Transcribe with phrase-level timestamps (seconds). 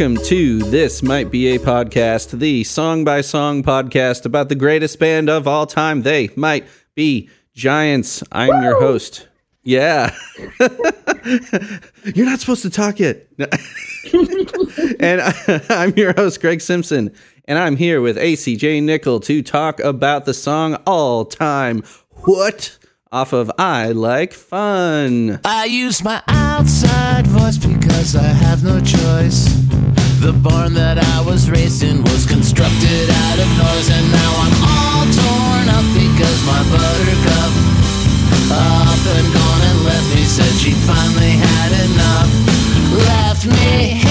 [0.00, 4.98] Welcome to This Might Be a Podcast, the song by song podcast about the greatest
[4.98, 6.00] band of all time.
[6.00, 8.22] They might be giants.
[8.32, 9.28] I'm your host.
[9.62, 10.16] Yeah.
[10.58, 13.26] You're not supposed to talk yet.
[15.00, 17.14] and I, I'm your host, Greg Simpson.
[17.44, 21.82] And I'm here with ACJ Nickel to talk about the song All Time
[22.22, 22.78] What
[23.12, 25.40] off of I Like Fun.
[25.44, 29.69] I use my outside voice because I have no choice.
[30.20, 31.48] The barn that I was
[31.82, 37.52] in was constructed out of noise, and now I'm all torn up because my buttercup
[38.52, 40.22] up and gone and left me.
[40.28, 42.32] Said she finally had enough.
[43.08, 44.09] Left me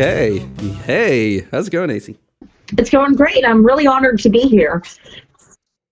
[0.00, 0.38] Okay.
[0.86, 2.16] Hey, how's it going, AC?
[2.78, 3.46] It's going great.
[3.46, 4.82] I'm really honored to be here.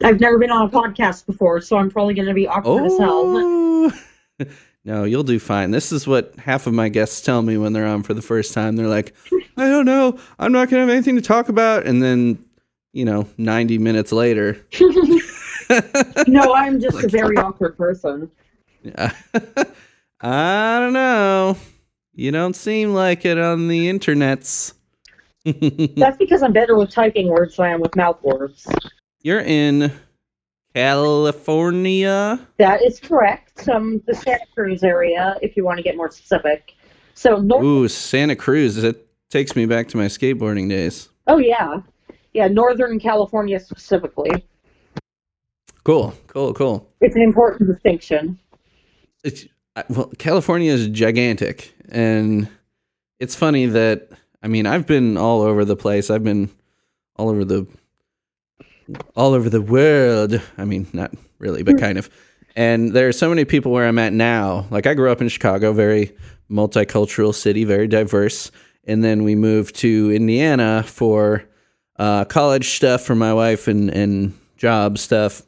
[0.03, 2.97] I've never been on a podcast before, so I'm probably going to be awkward as
[2.97, 3.23] hell.
[3.37, 3.93] Oh.
[4.87, 5.73] no, you'll do fine.
[5.73, 8.55] This is what half of my guests tell me when they're on for the first
[8.55, 8.77] time.
[8.77, 9.15] They're like,
[9.59, 10.19] I don't know.
[10.39, 11.85] I'm not going to have anything to talk about.
[11.85, 12.43] And then,
[12.95, 14.57] you know, 90 minutes later.
[16.27, 18.31] no, I'm just a very awkward person.
[18.83, 19.13] Yeah.
[20.23, 21.59] I don't know.
[22.19, 24.73] You don't seem like it on the internets.
[25.97, 28.67] That's because I'm better with typing words than I am with mouth words.
[29.23, 29.93] You're in
[30.75, 32.45] California.
[32.57, 33.69] That is correct.
[33.69, 36.75] Um, the Santa Cruz area, if you want to get more specific.
[37.15, 38.83] So, nor- Ooh, Santa Cruz.
[38.83, 41.11] It takes me back to my skateboarding days.
[41.29, 41.83] oh yeah,
[42.33, 44.45] yeah, Northern California specifically.
[45.85, 46.91] Cool, cool, cool.
[47.01, 48.41] It's an important distinction.
[49.23, 49.47] it's
[49.89, 52.49] well, California is gigantic, and
[53.19, 54.09] it's funny that
[54.43, 56.11] I mean I've been all over the place.
[56.11, 56.51] I've been
[57.17, 57.67] all over the
[59.15, 60.41] all over the world.
[60.57, 62.09] I mean, not really, but kind of.
[62.57, 64.67] And there are so many people where I'm at now.
[64.71, 66.17] Like I grew up in Chicago, very
[66.51, 68.51] multicultural city, very diverse,
[68.85, 71.45] and then we moved to Indiana for
[71.99, 75.43] uh, college stuff for my wife and and job stuff.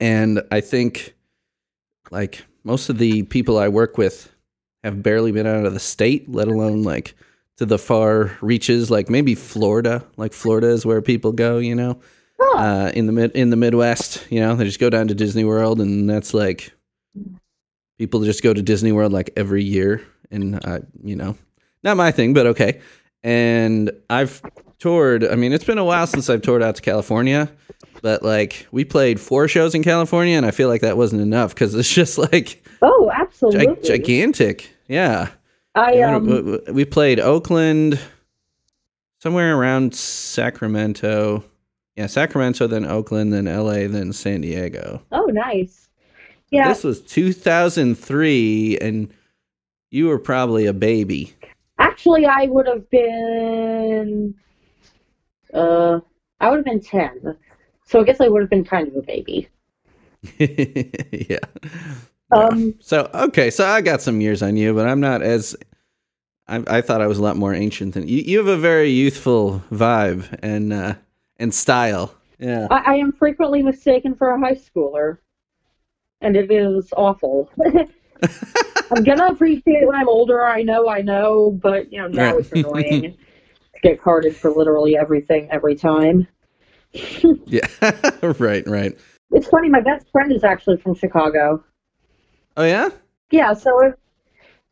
[0.00, 1.14] And I think
[2.10, 4.34] like most of the people I work with
[4.82, 7.14] have barely been out of the state, let alone like
[7.58, 10.04] to the far reaches, like maybe Florida.
[10.16, 12.00] Like Florida is where people go, you know,
[12.56, 14.26] uh, in the mid in the Midwest.
[14.30, 16.72] You know, they just go down to Disney World, and that's like
[17.98, 21.36] people just go to Disney World like every year, and uh, you know,
[21.84, 22.80] not my thing, but okay.
[23.22, 24.42] And I've
[24.80, 25.24] toured.
[25.24, 27.48] I mean, it's been a while since I've toured out to California,
[28.06, 31.52] but like we played four shows in California, and I feel like that wasn't enough
[31.52, 33.82] because it's just like oh, gi- absolutely.
[33.82, 34.70] gigantic.
[34.86, 35.30] Yeah.
[35.74, 37.98] I um, we- played Oakland,
[39.18, 41.42] somewhere around Sacramento.
[41.96, 45.02] Yeah, Sacramento, then Oakland, then LA, then San Diego.
[45.10, 45.88] oh, nice.
[46.52, 49.12] Yeah, This was 2003, and
[49.90, 51.34] you were probably a baby.
[51.78, 54.32] Actually, I would have been,
[55.52, 55.98] uh,
[56.40, 57.36] I would have been 10.
[57.86, 59.48] So I guess I would have been kind of a baby.
[60.38, 61.38] yeah.
[62.32, 65.56] Um, So okay, so I got some years on you, but I'm not as.
[66.48, 68.18] I, I thought I was a lot more ancient than you.
[68.18, 70.94] You have a very youthful vibe and uh,
[71.38, 72.14] and style.
[72.38, 72.68] Yeah.
[72.70, 75.18] I, I am frequently mistaken for a high schooler,
[76.20, 77.50] and it is awful.
[78.90, 80.44] I'm gonna appreciate when I'm older.
[80.44, 82.40] I know, I know, but you know now Right.
[82.40, 83.14] it's annoying to
[83.82, 86.26] get carded for literally everything every time.
[87.46, 87.66] Yeah.
[88.38, 88.66] right.
[88.66, 88.98] Right.
[89.32, 89.68] It's funny.
[89.68, 91.62] My best friend is actually from Chicago.
[92.56, 92.90] Oh yeah.
[93.30, 93.94] Yeah, so if,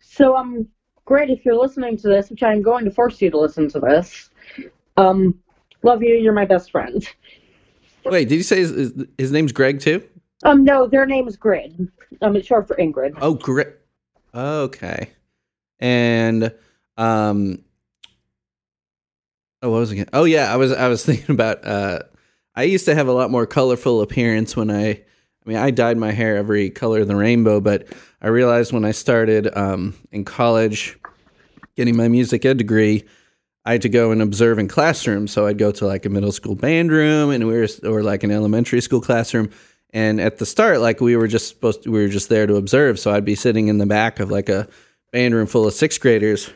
[0.00, 0.66] so um
[1.04, 3.80] great if you're listening to this, which I'm going to force you to listen to
[3.80, 4.30] this.
[4.96, 5.38] Um
[5.82, 7.06] love you, you're my best friend.
[8.04, 10.06] Wait, did you say his, his, name's Greg too?
[10.44, 11.88] Um no, their name is Grid.
[12.22, 13.18] Um it's short for Ingrid.
[13.20, 13.74] Oh, Greg.
[14.34, 15.10] Okay.
[15.80, 16.52] And
[16.96, 17.58] um.
[19.62, 20.08] Oh, what was it?
[20.12, 21.64] Oh yeah, I was I was thinking about.
[21.66, 22.00] uh
[22.54, 25.02] I used to have a lot more colorful appearance when I.
[25.46, 27.86] I mean, I dyed my hair every color of the rainbow, but
[28.22, 30.98] I realized when I started um, in college,
[31.76, 33.04] getting my music ed degree,
[33.66, 35.32] I had to go and observe in classrooms.
[35.32, 38.22] So I'd go to like a middle school band room, and we were or like
[38.22, 39.50] an elementary school classroom,
[39.90, 42.56] And at the start, like we were just supposed to, we were just there to
[42.56, 42.98] observe.
[42.98, 44.66] So I'd be sitting in the back of like a
[45.12, 46.50] band room full of sixth graders,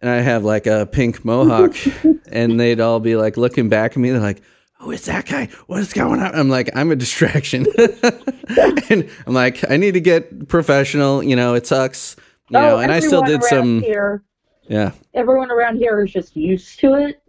[0.00, 1.74] and I have like a pink mohawk,
[2.30, 4.10] and they'd all be like looking back at me.
[4.10, 4.42] They're like,
[4.80, 5.48] "Who is that guy?
[5.66, 7.66] What is going on?" I'm like, "I'm a distraction,"
[8.90, 12.16] and I'm like, "I need to get professional." You know, it sucks.
[12.50, 13.82] You oh, know, and I still Oh, did some.
[13.82, 14.22] Here,
[14.68, 17.22] Yeah, everyone around here is just used to it.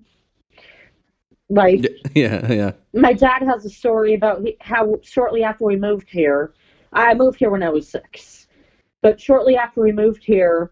[1.50, 2.72] Like yeah, yeah.
[2.94, 6.54] my dad has a story about how shortly after we moved here,
[6.94, 8.48] I moved here when I was six,
[9.02, 10.72] but shortly after we moved here,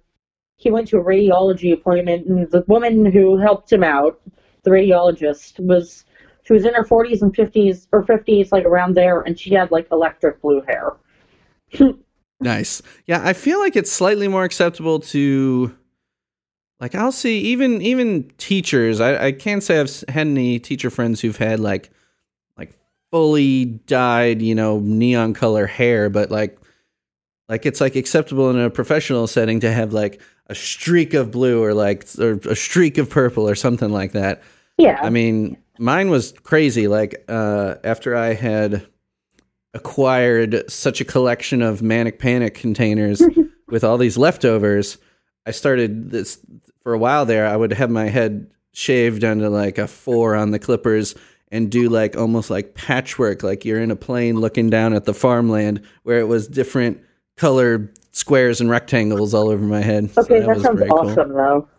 [0.55, 4.19] he went to a radiology appointment, and the woman who helped him out,
[4.63, 6.05] the radiologist, was
[6.47, 9.69] she was in her 40s and 50s or 50s, like around there, and she had
[9.69, 10.93] like electric blue hair.
[12.39, 12.83] Nice.
[13.07, 15.75] Yeah, I feel like it's slightly more acceptable to
[16.79, 19.01] like I'll see even even teachers.
[19.01, 21.89] I, I can't say I've had any teacher friends who've had like
[22.55, 22.77] like
[23.11, 26.59] fully dyed, you know, neon color hair, but like
[27.49, 31.63] like it's like acceptable in a professional setting to have like a streak of blue
[31.63, 34.43] or like or a streak of purple or something like that.
[34.77, 34.99] Yeah.
[35.01, 36.87] I mean, mine was crazy.
[36.87, 38.87] Like uh, after I had
[39.73, 43.21] acquired such a collection of manic panic containers
[43.67, 44.97] with all these leftovers,
[45.45, 46.39] I started this
[46.81, 47.45] for a while there.
[47.45, 51.15] I would have my head shaved down to like a four on the clippers
[51.51, 55.13] and do like almost like patchwork, like you're in a plane looking down at the
[55.13, 57.01] farmland where it was different
[57.37, 60.11] color squares and rectangles all over my head.
[60.11, 61.09] So okay, that, sounds very cool.
[61.09, 61.69] awesome, though.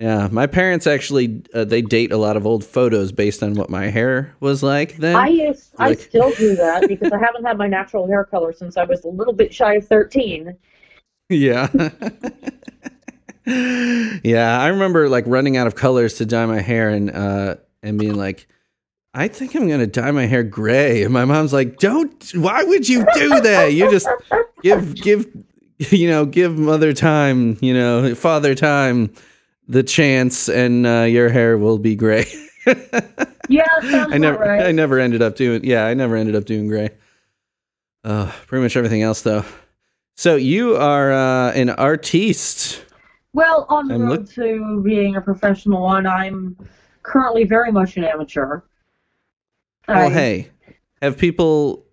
[0.00, 3.68] Yeah, my parents actually uh, they date a lot of old photos based on what
[3.68, 5.14] my hair was like then.
[5.14, 8.78] I used, I still do that because I haven't had my natural hair color since
[8.78, 10.56] I was a little bit shy of 13.
[11.28, 11.68] yeah.
[13.44, 17.98] yeah, I remember like running out of colors to dye my hair and uh and
[17.98, 18.48] being like
[19.12, 21.02] I think I'm going to dye my hair gray.
[21.02, 23.72] And my mom's like, "Don't why would you do that?
[23.74, 24.06] You just
[24.62, 25.26] give give
[25.90, 29.12] you know, give mother time, you know, father time
[29.70, 32.26] the chance and uh, your hair will be gray."
[33.48, 34.62] Yeah, I never, right.
[34.66, 35.64] I never ended up doing.
[35.64, 36.90] Yeah, I never ended up doing gray.
[38.04, 39.44] Uh, pretty much everything else though.
[40.16, 42.84] So you are uh, an artiste.
[43.32, 46.56] Well, on the I'm road to being a professional one, I'm
[47.02, 48.60] currently very much an amateur.
[49.88, 50.50] Well, I- hey,
[51.02, 51.84] have people?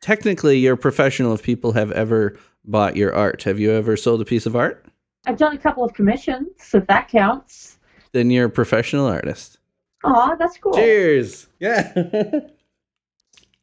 [0.00, 1.32] Technically, you're professional.
[1.34, 4.84] If people have ever bought your art, have you ever sold a piece of art?
[5.26, 7.78] I've done a couple of commissions, if that counts.
[8.12, 9.58] Then you're a professional artist.
[10.04, 10.72] Aw, that's cool.
[10.72, 11.48] Cheers.
[11.60, 11.92] Yeah.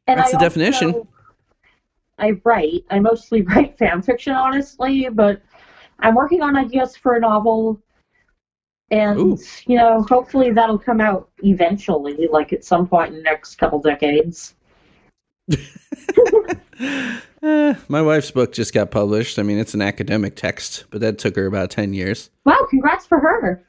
[0.06, 0.88] And That's I the definition.
[0.92, 1.08] also-
[2.20, 2.84] I write.
[2.90, 5.42] I mostly write fan fiction, honestly, but
[6.00, 7.82] I'm working on ideas for a novel.
[8.92, 9.38] And, Ooh.
[9.66, 13.80] you know, hopefully that'll come out eventually, like at some point in the next couple
[13.80, 14.56] decades.
[16.80, 19.38] Eh, my wife's book just got published.
[19.38, 22.30] I mean, it's an academic text, but that took her about ten years.
[22.46, 23.62] Wow, congrats for her.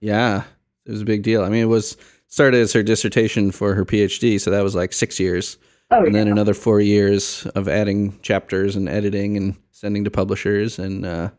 [0.00, 0.42] Yeah,
[0.86, 1.42] it was a big deal.
[1.42, 4.92] I mean, it was started as her dissertation for her PhD, so that was like
[4.92, 5.56] six years,
[5.90, 6.12] Oh, and yeah.
[6.24, 11.30] then another four years of adding chapters and editing and sending to publishers, and uh,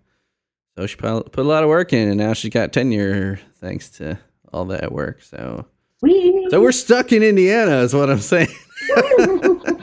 [0.78, 4.18] so she put a lot of work in, and now she's got tenure thanks to
[4.52, 5.22] all that work.
[5.22, 5.68] So,
[6.02, 6.48] Whee!
[6.50, 8.48] so we're stuck in Indiana, is what I'm saying.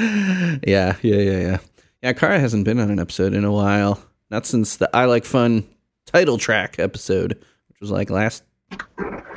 [0.00, 1.58] yeah, yeah, yeah, yeah.
[2.02, 4.02] Yeah, Kara hasn't been on an episode in a while.
[4.30, 5.66] Not since the I Like Fun
[6.06, 7.32] title track episode,
[7.68, 8.42] which was like last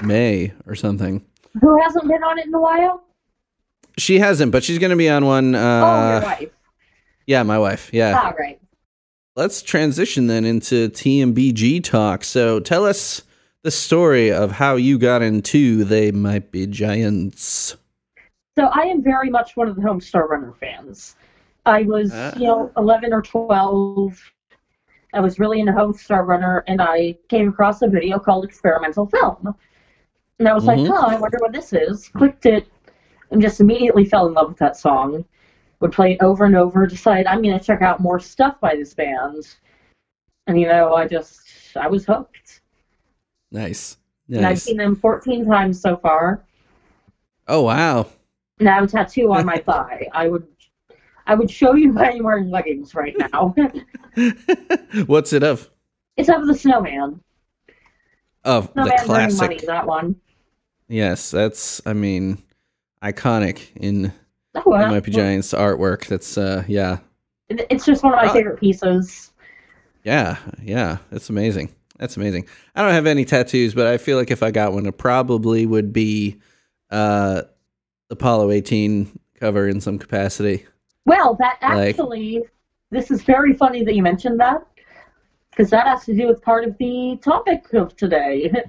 [0.01, 1.25] May or something.
[1.62, 3.03] Who hasn't been on it in a while?
[3.98, 5.55] She hasn't, but she's going to be on one.
[5.55, 6.50] oh, Uh, your wife.
[7.27, 7.89] yeah, my wife.
[7.93, 8.20] Yeah.
[8.20, 8.60] All right.
[9.36, 12.24] Let's transition then into TMBG talk.
[12.24, 13.24] So tell us
[13.63, 17.75] the story of how you got into They Might Be Giants.
[18.58, 21.16] So I am very much one of the Homestar Runner fans.
[21.66, 22.34] I was, Ah.
[22.38, 24.20] you know, 11 or 12.
[25.14, 29.56] I was really into Homestar Runner, and I came across a video called Experimental Film.
[30.40, 30.68] And I was Mhm.
[30.68, 32.10] like, oh, I wonder what this is.
[32.10, 32.68] Clicked it,
[33.32, 35.26] and just immediately fell in love with that song.
[35.80, 38.76] Would play it over and over, decide I'm going to check out more stuff by
[38.76, 39.56] this band.
[40.48, 42.62] And, you know, I just, I was hooked.
[43.52, 43.98] Nice.
[44.30, 46.44] And I've seen them 14 times so far.
[47.48, 48.08] Oh, wow.
[48.60, 50.08] And I have a tattoo on my thigh.
[50.14, 50.48] I would
[51.26, 53.56] I would show you I'm wearing leggings right now.
[55.06, 55.70] What's it of?
[56.18, 57.20] it's of the snowman.
[58.44, 59.68] Of the Snowman's earning money, classic.
[59.68, 60.16] that one.
[60.90, 62.44] Yes, that's, I mean,
[63.02, 64.12] iconic in
[64.54, 66.06] Oh, well, Be Giants artwork.
[66.08, 67.00] That's, uh, yeah.
[67.50, 68.34] It's just one of my Ah.
[68.34, 69.32] favorite pieces.
[70.04, 71.74] Yeah, yeah, that's amazing.
[71.98, 72.46] That's amazing.
[72.76, 75.66] I don't have any tattoos, but I feel like if I got one, it probably
[75.66, 76.40] would be
[76.92, 77.44] uh,
[78.10, 80.66] Apollo 18 cover in some capacity.
[81.06, 82.44] Well, that Like- actually,
[82.92, 84.66] this is very funny that you mentioned that
[85.52, 88.52] because that has to do with part of the topic of today.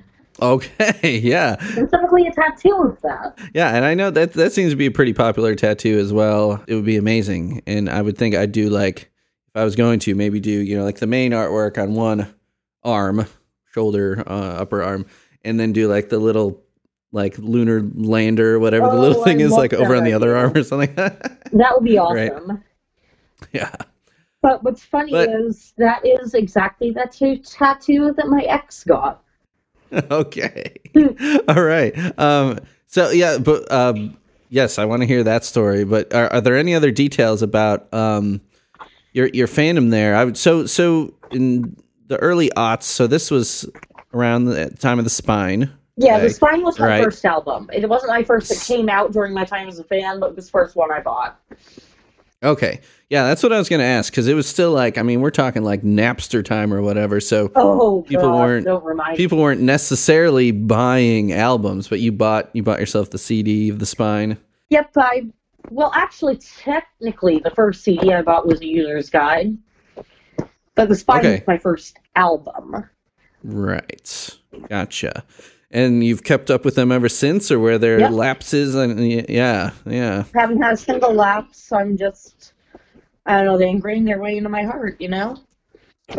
[0.42, 1.54] Okay, yeah.
[1.64, 3.38] Specifically, a tattoo of that.
[3.54, 6.60] Yeah, and I know that that seems to be a pretty popular tattoo as well.
[6.66, 9.12] It would be amazing, and I would think I'd do like
[9.46, 12.34] if I was going to maybe do you know like the main artwork on one
[12.82, 13.26] arm,
[13.72, 15.06] shoulder, uh, upper arm,
[15.44, 16.63] and then do like the little
[17.14, 20.36] like lunar lander, whatever the Oh, little thing I is, like over on the other
[20.36, 20.92] arm or something.
[20.96, 22.32] That would be Right.
[22.32, 22.62] awesome.
[23.52, 23.70] yeah.
[24.42, 29.22] But what's funny But- is that is exactly that ta- tattoo that my ex got.
[30.10, 30.74] okay.
[31.48, 31.94] All right.
[32.18, 32.58] Um.
[32.88, 34.16] So yeah, but um.
[34.50, 35.84] Yes, I want to hear that story.
[35.84, 38.40] But are, are there any other details about um
[39.12, 40.14] your your fandom there?
[40.16, 41.76] I would so so in
[42.08, 42.82] the early aughts.
[42.84, 43.68] So this was
[44.12, 45.72] around the time of the Spine.
[45.96, 46.26] Yeah, Okay.
[46.28, 47.04] The Spine was my Right.
[47.04, 47.70] first album.
[47.72, 50.36] It wasn't my first that came out during my time as a fan, but it
[50.36, 51.38] was the first one I bought.
[52.42, 52.80] Okay.
[53.10, 55.20] Yeah, that's what I was going to ask because it was still like I mean
[55.20, 57.20] we're talking like Napster time or whatever.
[57.20, 62.80] So Oh, People God, weren't- people weren't necessarily buying albums, but you bought you bought
[62.80, 64.36] yourself the CD of the Spine.
[64.70, 65.26] Yep, I.
[65.70, 69.56] Well, actually, technically, the first CD I bought was a user's guide,
[70.74, 71.32] but the Spine Okay.
[71.36, 72.84] was my first album.
[73.42, 74.30] Right.
[74.68, 75.24] Gotcha.
[75.70, 78.10] And you've kept up with them ever since, or were there Yep.
[78.12, 78.74] lapses?
[78.74, 81.72] And yeah, yeah, Haven't had a single lapse.
[81.72, 82.52] I'm just.
[83.26, 83.58] I don't know.
[83.58, 85.00] They ingrained their way into my heart.
[85.00, 85.38] You know.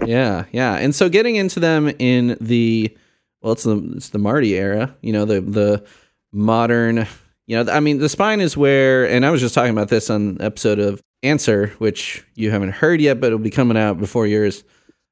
[0.05, 0.75] yeah, yeah.
[0.75, 2.95] And so getting into them in the
[3.41, 4.95] well, it's the it's the Marty era.
[5.01, 5.85] You know, the the
[6.33, 7.07] modern.
[7.47, 10.09] You know, I mean, the spine is where, and I was just talking about this
[10.09, 14.25] on episode of Answer, which you haven't heard yet, but it'll be coming out before
[14.25, 14.63] yours,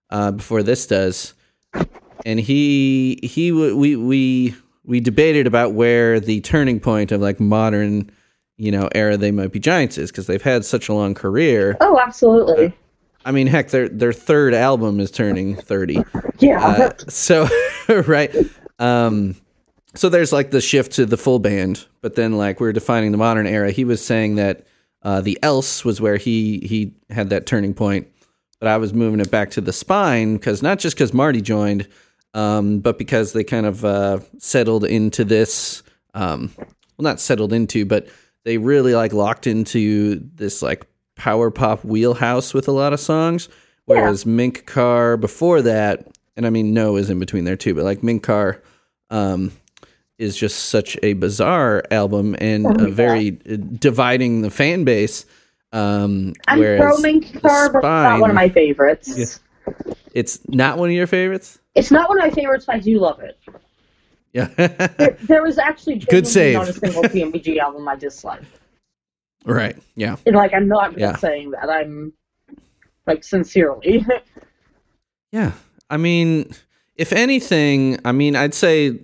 [0.09, 1.35] uh, before this does.
[2.25, 8.09] And he he we we we debated about where the turning point of like modern,
[8.57, 11.77] you know, era they might be giants is because they've had such a long career.
[11.81, 12.73] Oh, absolutely.
[13.25, 16.01] I mean, heck, their their third album is turning thirty.
[16.39, 16.65] Yeah.
[16.65, 17.47] Uh, so
[18.07, 18.33] right
[18.79, 19.35] um
[19.95, 23.17] so there's like the shift to the full band but then like we're defining the
[23.17, 24.65] modern era he was saying that
[25.03, 28.07] uh the else was where he he had that turning point
[28.59, 31.87] but i was moving it back to the spine because not just because marty joined
[32.33, 36.67] um but because they kind of uh settled into this um well
[36.99, 38.07] not settled into but
[38.45, 40.85] they really like locked into this like
[41.15, 43.49] power pop wheelhouse with a lot of songs
[43.85, 47.83] whereas mink car before that and i mean no is in between there too but
[47.83, 48.61] like mink car
[49.09, 49.51] um
[50.17, 52.93] is just such a bizarre album and Oh, yeah.
[52.93, 55.25] very uh, dividing the fan base
[55.71, 59.39] um I'm whereas pro Mink Car, but it's not one of my favorites.
[59.67, 59.93] Yeah.
[60.13, 62.99] it's not one of your favorites It's not one of my favorites, but I do
[62.99, 63.37] love it.
[64.33, 64.47] yeah
[64.97, 66.55] There, there was actually Good save.
[66.55, 68.45] not a single TMBG album I disliked.
[69.45, 71.15] right yeah And like, I'm not Yeah.
[71.17, 71.69] saying that.
[71.69, 72.13] I'm
[73.07, 74.05] like sincerely.
[75.31, 75.53] Yeah.
[75.89, 76.51] I mean,
[76.95, 78.99] if anything, I mean, I'd say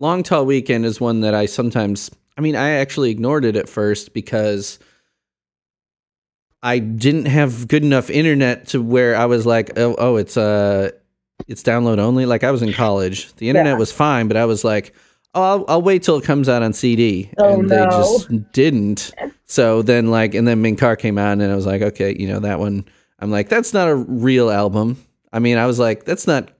[0.00, 3.68] Long Tall Weekend is one that I sometimes, I mean, I actually ignored it at
[3.68, 4.80] first because
[6.64, 10.90] I didn't have good enough internet to where I was like, oh, oh it's uh
[11.48, 12.26] it's download only.
[12.26, 13.32] Like I was in college.
[13.36, 13.78] The internet Yeah.
[13.78, 14.94] was fine, but I was like,
[15.34, 17.30] oh, I'll, I'll wait till it comes out on CD.
[17.38, 19.12] Oh, and they just didn't.
[19.44, 22.28] So then like and then Mink Car came out and I was like, okay, you
[22.28, 22.84] know, that one
[23.18, 24.96] I'm like, that's not a real album.
[25.32, 26.50] I mean, I was like, that's not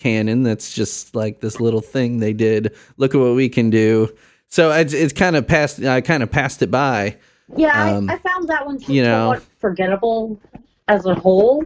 [0.00, 0.42] canon.
[0.42, 2.74] That's just like this little thing they did.
[2.96, 4.14] Look at what we can do.
[4.48, 5.82] So it's, it's kind of passed.
[5.84, 7.16] I kind of passed it by.
[7.56, 9.38] yeah, Um, I, I found that one you know.
[9.58, 10.40] forgettable
[10.88, 11.64] as a whole,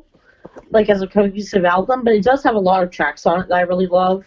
[0.74, 3.48] like as a cohesive album, but it does have a lot of tracks on it
[3.48, 4.24] that I really love.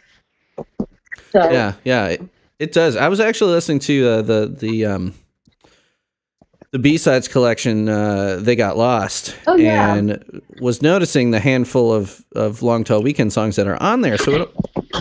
[1.31, 2.21] So, Yeah, yeah, it,
[2.59, 2.95] it does.
[2.95, 5.13] I was actually listening to uh, the the um
[6.71, 7.87] the B sides collection.
[7.89, 9.93] Uh, they got lost, Oh, yeah.
[9.95, 14.17] and was noticing the handful of of Long Tall Weekend songs that are on there.
[14.17, 14.49] So it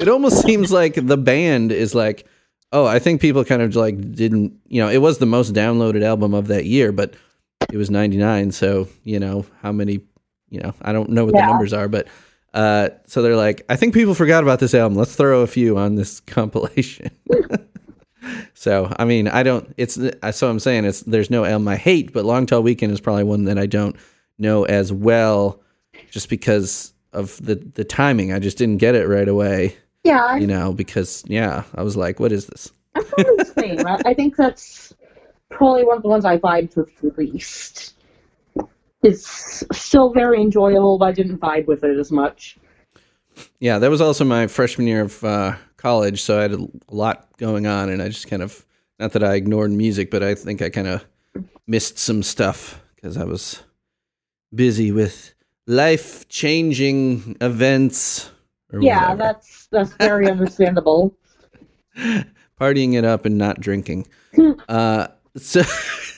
[0.03, 2.27] it almost seems like the band is like,
[2.73, 6.03] oh, I think people kind of like didn't, you know, it was the most downloaded
[6.03, 7.15] album of that year, but
[7.73, 8.53] it was 99.
[8.53, 10.01] So, you know, how many,
[10.51, 12.07] you know, I don't know what the numbers are, but,
[12.55, 14.97] uh, so they're like, I think people forgot about this album.
[14.97, 17.11] Let's throw a few on this compilation.
[18.55, 19.99] so, I mean, I don't, it's,
[20.33, 23.25] so I'm saying it's, there's no album I hate, but Long Tall Weekend is probably
[23.25, 23.97] one that I don't
[24.39, 25.61] know as well
[26.11, 28.33] just because of the, the timing.
[28.33, 29.77] I just didn't get it right away
[30.07, 32.71] yeah, you know, because yeah, I was like, what is this?
[32.95, 33.87] I'm probably the same.
[33.87, 34.95] I, I think that's
[35.51, 37.95] probably one of the ones I vibed with the least.
[39.07, 42.59] It's still very enjoyable, but I didn't vibe with it as much.
[43.61, 47.29] Yeah, that was also my freshman year of uh, college, so I had a lot
[47.39, 48.65] going on, and I just kind of
[48.99, 51.05] not that I ignored music, but I think I kind of
[51.67, 53.63] missed some stuff because I was
[54.55, 55.35] busy with
[55.67, 58.31] life changing events.
[58.73, 59.19] Yeah, whatever.
[59.19, 61.17] that's that's very understandable.
[62.61, 64.07] partying it up and not drinking.
[64.69, 65.63] Uh, so,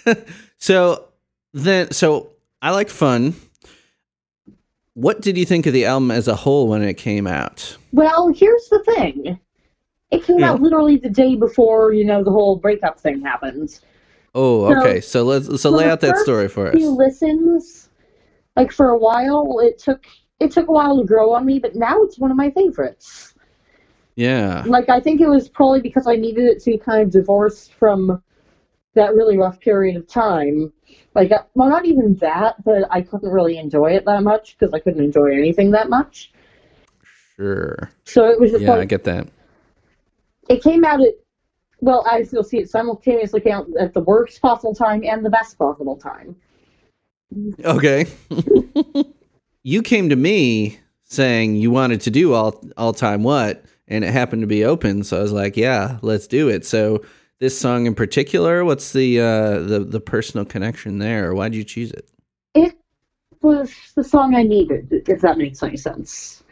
[0.59, 1.05] so
[1.53, 2.31] then, so
[2.61, 3.35] I like fun.
[4.95, 7.77] What did you think of the album as a whole when it came out?
[7.93, 9.39] Well, here's the thing.
[10.11, 10.53] It came Yeah.
[10.53, 13.79] out literally the day before, you know, the whole breakup thing happened.
[14.35, 15.01] Oh, So- okay.
[15.01, 16.75] So let's so for lay out that story for us.
[16.75, 17.89] Few listens,
[18.57, 20.05] like for a while, it took
[20.41, 23.35] it took a while to grow on me, but now it's one of my favorites.
[24.17, 24.65] Yeah.
[24.67, 28.23] Like I think it was probably because I needed it to kind of divorce from
[28.95, 30.73] that really rough period of time.
[31.15, 34.73] Like, uh, well, not even that, but I couldn't really enjoy it that much because
[34.73, 36.33] I couldn't enjoy anything that much.
[37.37, 37.91] Sure.
[38.05, 39.29] So it was just Yeah, I get that.
[40.49, 41.15] it came out at
[41.81, 45.31] well, I still see it simultaneously came out at the worst possible time and the
[45.31, 46.35] best possible time.
[47.65, 48.07] Okay.
[49.63, 54.13] you came to me saying you wanted to do all all time what, and it
[54.13, 56.67] happened to be open, so I was like, yeah, let's do it.
[56.67, 57.03] So
[57.41, 61.35] this song in particular, what's the uh the the personal connection there?
[61.35, 62.11] Why did you choose it?
[62.55, 62.77] It
[63.43, 66.43] was the song I needed, if that makes any sense.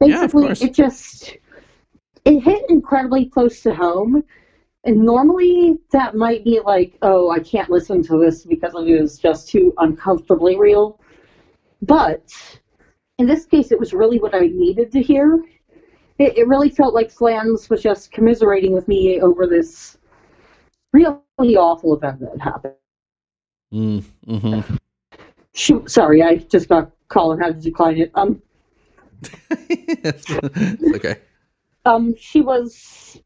[0.00, 0.62] Yeah, of Basically, course.
[0.62, 1.36] it just
[2.24, 4.22] it hit incredibly close to home.
[4.84, 9.18] And normally that might be like, oh, I can't listen to this because it is
[9.18, 10.98] just too uncomfortably real.
[11.82, 12.32] But
[13.18, 15.44] in this case, it was really what I needed to hear.
[16.18, 19.98] It, it really felt like Flans was just commiserating with me over this
[20.92, 21.18] really
[21.56, 22.74] awful event that happened.
[23.72, 24.60] Mm, hmm
[25.52, 28.10] Shoot, sorry, I just got and had to decline it.
[28.14, 28.40] Um,
[30.94, 31.16] okay.
[31.84, 33.20] um, she was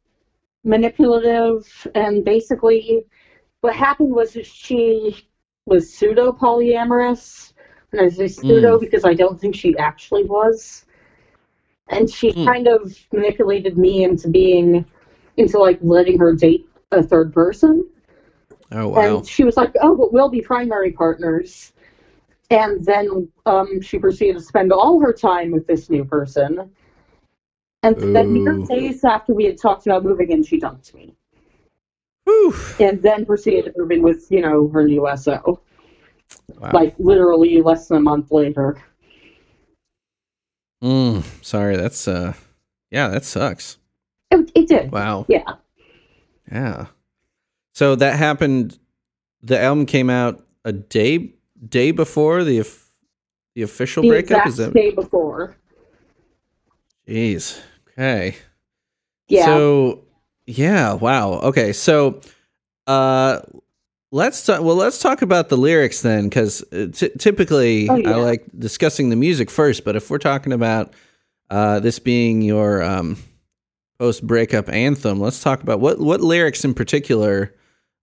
[0.64, 3.04] manipulative, and basically,
[3.60, 5.16] what happened was that she
[5.66, 7.52] was pseudo polyamorous,
[7.92, 10.86] and I say pseudo because I don't think she actually was.
[11.90, 12.44] And she Mm.
[12.44, 14.84] kind of manipulated me into being,
[15.36, 16.66] into like letting her date
[16.98, 17.88] a third person.
[18.72, 19.16] Oh wow.
[19.18, 21.72] And she was like, "Oh, but we'll be primary partners."
[22.50, 26.70] And then um, she proceeded to spend all her time with this new person.
[27.82, 31.14] And then mere days after we had talked about moving in, she dumped me.
[32.24, 32.54] Whew.
[32.80, 35.60] And then proceeded to move in with, you know, her new SO.
[36.58, 36.70] Wow.
[36.72, 38.82] Like literally less than a month later.
[40.82, 42.34] Mm, sorry, that's uh
[42.90, 43.78] yeah, that sucks.
[44.30, 44.92] It, it did.
[44.92, 45.26] Wow.
[45.28, 45.54] Yeah.
[46.50, 46.86] Yeah.
[47.72, 48.78] So that happened
[49.42, 51.34] the album came out a day
[51.68, 52.66] day before the
[53.54, 55.56] the official The breakup exact is that day before.
[57.08, 57.60] Jeez.
[57.90, 58.36] Okay.
[59.28, 59.44] Yeah.
[59.44, 60.04] So
[60.46, 61.34] yeah, wow.
[61.34, 61.72] Okay.
[61.72, 62.20] So
[62.86, 63.40] uh
[64.12, 68.12] let's talk well let's talk about the lyrics then cuz t- typically Oh, yeah.
[68.12, 70.94] I like discussing the music first, but if we're talking about
[71.50, 73.16] uh this being your um
[74.04, 77.54] post breakup anthem, let's talk about what what lyrics in particular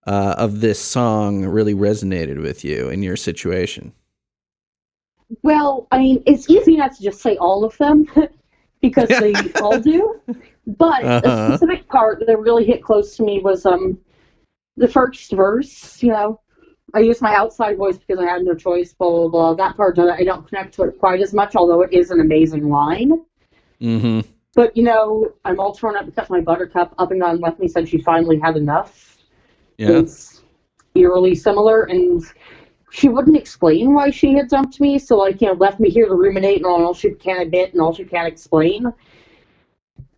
[0.04, 3.92] uh of this song really resonated with you in your situation.
[5.44, 8.04] Well, I mean, it's easy not to just say all of them
[8.82, 10.20] because they all do.
[10.66, 11.20] But Uh-huh.
[11.24, 13.96] a specific part that really hit close to me was um
[14.76, 16.02] the first verse.
[16.02, 16.40] You know,
[16.94, 18.92] I used my outside voice because I had no choice.
[18.92, 19.54] Blah blah blah.
[19.54, 22.68] That part I don't connect to it quite as much, although it is an amazing
[22.68, 23.24] line.
[23.80, 24.24] Mhm.
[24.54, 27.68] But you know, I'm all torn up because my buttercup up and down left me
[27.68, 29.16] said she finally had enough.
[29.78, 29.90] Yeah.
[29.90, 30.42] It's
[30.94, 32.22] eerily similar, and
[32.90, 36.06] she wouldn't explain why she had dumped me, so like you know, left me here
[36.06, 38.92] to ruminate on all she can't admit and all she can't explain.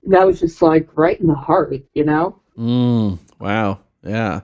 [0.03, 2.41] That was just like right in the heart, you know.
[2.59, 3.79] Mm, wow.
[4.03, 4.41] Yeah.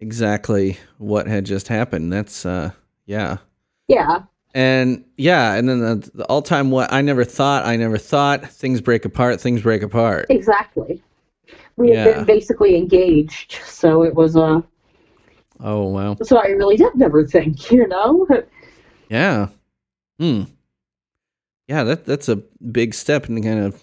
[0.00, 2.12] Exactly what had just happened.
[2.12, 2.70] That's uh
[3.06, 3.36] yeah.
[3.86, 4.22] Yeah,
[4.54, 8.80] And yeah, and then the, the all-time what I never thought, I never thought things
[8.80, 10.26] break apart, things break apart.
[10.30, 11.02] exactly.
[11.76, 14.60] We had been basically engaged, so it was uh
[15.60, 16.16] Oh, wow.
[16.22, 18.26] so I really did never think, you know.
[19.08, 19.48] Yeah.
[20.20, 20.42] Hmm.
[21.66, 23.82] Yeah, that that's a big step in kind of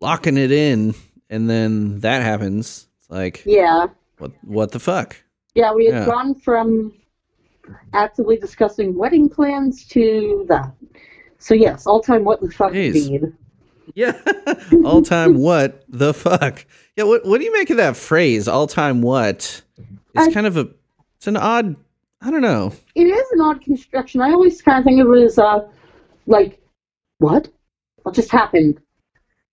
[0.00, 0.94] locking it in
[1.28, 2.86] and then that happens.
[3.00, 3.86] It's like yeah.
[4.18, 5.16] what what the fuck?
[5.54, 6.06] Yeah, we had Yeah.
[6.06, 6.92] gone from
[7.92, 10.72] actively discussing wedding plans to that.
[11.38, 13.32] So yes, all time what the fuck Jeez.
[13.94, 14.20] Yeah.
[14.84, 16.66] all time what the fuck?
[16.96, 18.48] Yeah, what what do you make of that phrase?
[18.48, 19.62] All time what?
[20.14, 20.68] It's I- kind of a
[21.16, 21.76] it's an odd
[22.20, 22.72] I don't know.
[22.94, 24.20] It is an odd construction.
[24.20, 25.68] I always kind of think of it as uh,
[26.26, 26.60] like,
[27.18, 27.48] what?
[28.02, 28.80] What just happened?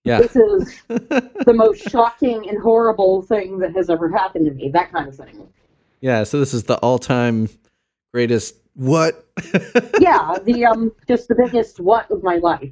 [0.02, 0.20] Yeah.
[0.20, 4.70] This is the most shocking and horrible thing that has ever happened to me.
[4.70, 5.48] That kind of thing.
[6.00, 7.48] Yeah, so this is the all-time
[8.12, 9.24] greatest what?
[10.00, 12.70] Yeah, the um, just the biggest what of my life.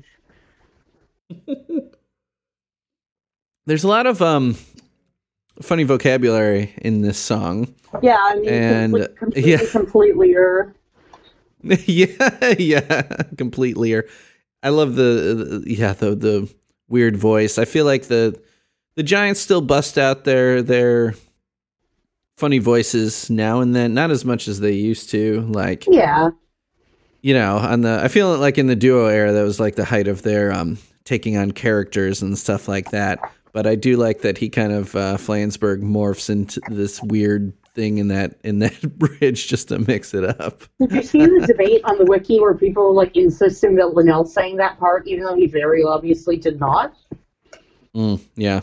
[3.67, 4.57] There's a lot of um
[5.63, 7.75] funny vocabulary in this song.
[8.03, 9.71] Yeah, I mean, And, complete, completely, yeah.
[9.71, 10.75] completely, or
[11.63, 13.03] yeah, yeah,
[13.39, 13.95] completely.
[13.95, 14.05] Or
[14.63, 16.55] I love the, the yeah the the
[16.89, 17.59] weird voice.
[17.59, 18.39] I feel like the
[18.97, 21.15] the Giants still bust out their their
[22.37, 25.41] funny voices now and then, not as much as they used to.
[25.43, 26.31] Like yeah,
[27.23, 29.85] you know, on the I feel like in the duo era that was like the
[29.85, 33.19] height of their um taking on characters and stuff like that.
[33.53, 37.99] But I do like that he kind of uh, Flansburgh morphs into this weird thing
[37.99, 40.63] in that in that bridge just to mix it up.
[40.81, 44.25] Did you see the debate on the wiki where people were like insisting that Linnell
[44.25, 46.95] sang that part, even though he very obviously did not?
[47.95, 48.61] Mm, yeah,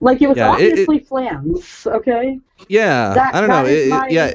[0.00, 1.86] Like it was Yeah, it- it- obviously Flans.
[1.86, 3.14] Okay, yeah.
[3.14, 3.64] That- I don't know.
[3.64, 4.34] It- it- my- yeah,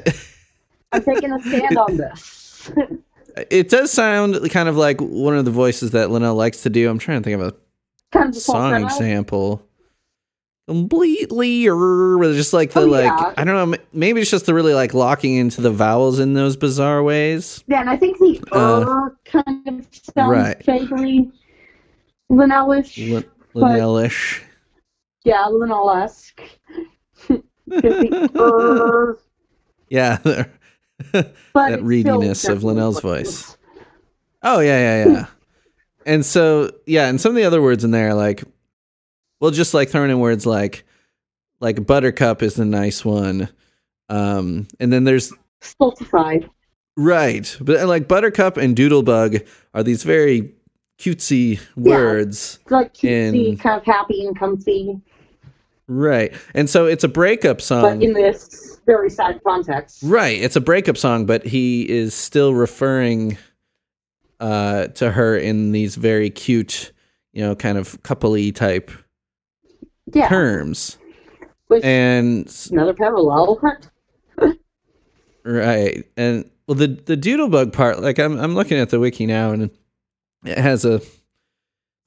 [0.92, 2.70] I'm taking a stand on this.
[3.50, 6.90] it does sound kind of like one of the voices that Linnell likes to do.
[6.90, 7.54] I'm trying to think of a
[8.10, 9.62] kind of song example.
[10.68, 13.34] Completely, or just like the Oh, like yeah.
[13.36, 13.76] I don't know.
[13.92, 17.64] Maybe it's just the really like locking into the vowels in those bizarre ways.
[17.66, 20.64] Yeah, and I think the Uh, kind of sounds right.
[20.64, 21.30] vaguely
[22.30, 22.96] Linnellish.
[23.12, 23.24] Lin-
[23.56, 24.40] Linnellish.
[28.36, 29.18] Er,
[29.88, 30.18] Yeah.
[31.12, 33.56] but That readiness of Linnell's voice.
[34.42, 35.26] oh yeah, yeah, yeah.
[36.06, 38.44] and so yeah, and some of the other words in there, like,
[39.40, 40.84] well, just like throwing in words like,
[41.60, 43.48] like buttercup is a nice one,
[44.08, 46.48] um, and then there's Stultified.
[46.96, 50.54] right, but like buttercup and doodlebug are these very
[51.02, 55.00] cutesy words, It's like cutesy, In- kind of happy and comfy,
[55.88, 56.32] right?
[56.54, 57.98] And so it's a breakup song.
[57.98, 60.02] but in this very sad context.
[60.04, 63.36] Right, it's a breakup song, but he is still referring
[64.40, 66.92] uh, to her in these very cute,
[67.32, 68.90] you know, kind of coupley type
[70.12, 70.98] Yeah, terms.
[71.66, 73.60] which And another parallel.
[75.44, 79.50] right, and well, the the doodlebug part, like I'm I'm looking at the wiki now,
[79.50, 79.70] and
[80.44, 81.00] it has a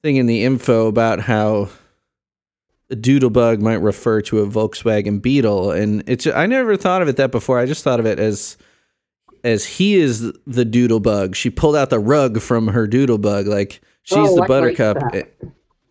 [0.02, 1.68] thing in the info about how
[2.90, 7.16] a doodlebug might refer to a Volkswagen Beetle, and it's I never thought of it
[7.16, 7.58] that before.
[7.58, 8.56] I just thought of it as
[9.42, 11.34] as he is the doodlebug.
[11.34, 15.14] She pulled out the rug from her doodlebug, like she's Oh, the I buttercup, that.
[15.14, 15.46] Eh,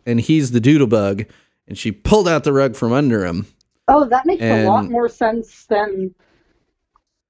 [0.06, 1.26] and he's the doodlebug,
[1.68, 3.48] and she pulled out the rug from under him.
[3.88, 6.14] Oh, that makes a lot more sense than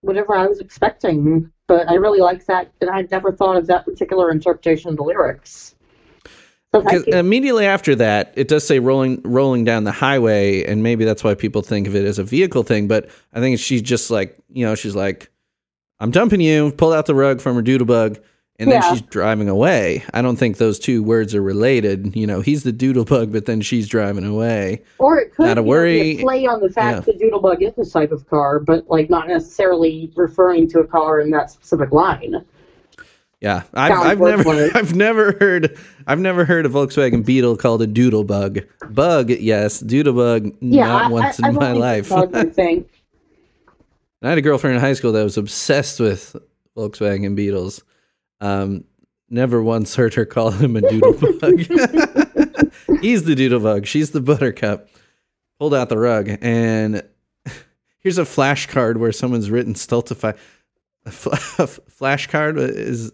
[0.01, 1.51] whatever I was expecting.
[1.67, 5.04] But I really like that, and I'd never thought of that particular interpretation of the
[5.04, 5.75] lyrics.
[6.73, 11.06] So Because immediately after that, it does say rolling rolling down the highway, and maybe
[11.06, 12.88] that's why people think of it as a vehicle thing.
[12.88, 15.32] But I think she's just like, you know, she's like,
[15.99, 18.19] "I'm dumping you." Pulled out the rug from her doodle doodlebug,
[18.57, 18.89] and then Yeah.
[18.91, 20.03] she's driving away.
[20.13, 22.15] I don't think those two words are related.
[22.15, 24.81] You know, he's the doodlebug, but then she's driving away.
[24.97, 26.15] Or it could Not a know, worry.
[26.15, 27.13] be a play on the fact Yeah.
[27.13, 31.19] that Doodlebug is a type of car, but like not necessarily referring to a car
[31.19, 32.45] in that specific line.
[33.41, 34.69] Yeah, I've, I've never.
[34.77, 38.65] I've never heard, I've never heard a Volkswagen Beetle called a doodlebug.
[38.91, 42.11] Bug, yes, doodlebug, Yeah, not I, once I, in I've my life.
[42.11, 42.23] I.
[44.23, 46.35] I had a girlfriend in high school that was obsessed with
[46.75, 47.83] Volkswagen Beetles.
[48.45, 48.84] Um,
[49.29, 51.62] never once heard her call him a doodlebug.
[53.01, 53.86] He's the doodlebug.
[53.86, 54.89] She's the buttercup.
[55.60, 57.01] Pulled out the rug, and
[57.99, 60.34] here's a flashcard where someone's written stultify.
[61.05, 63.12] A fl- a flashcard is.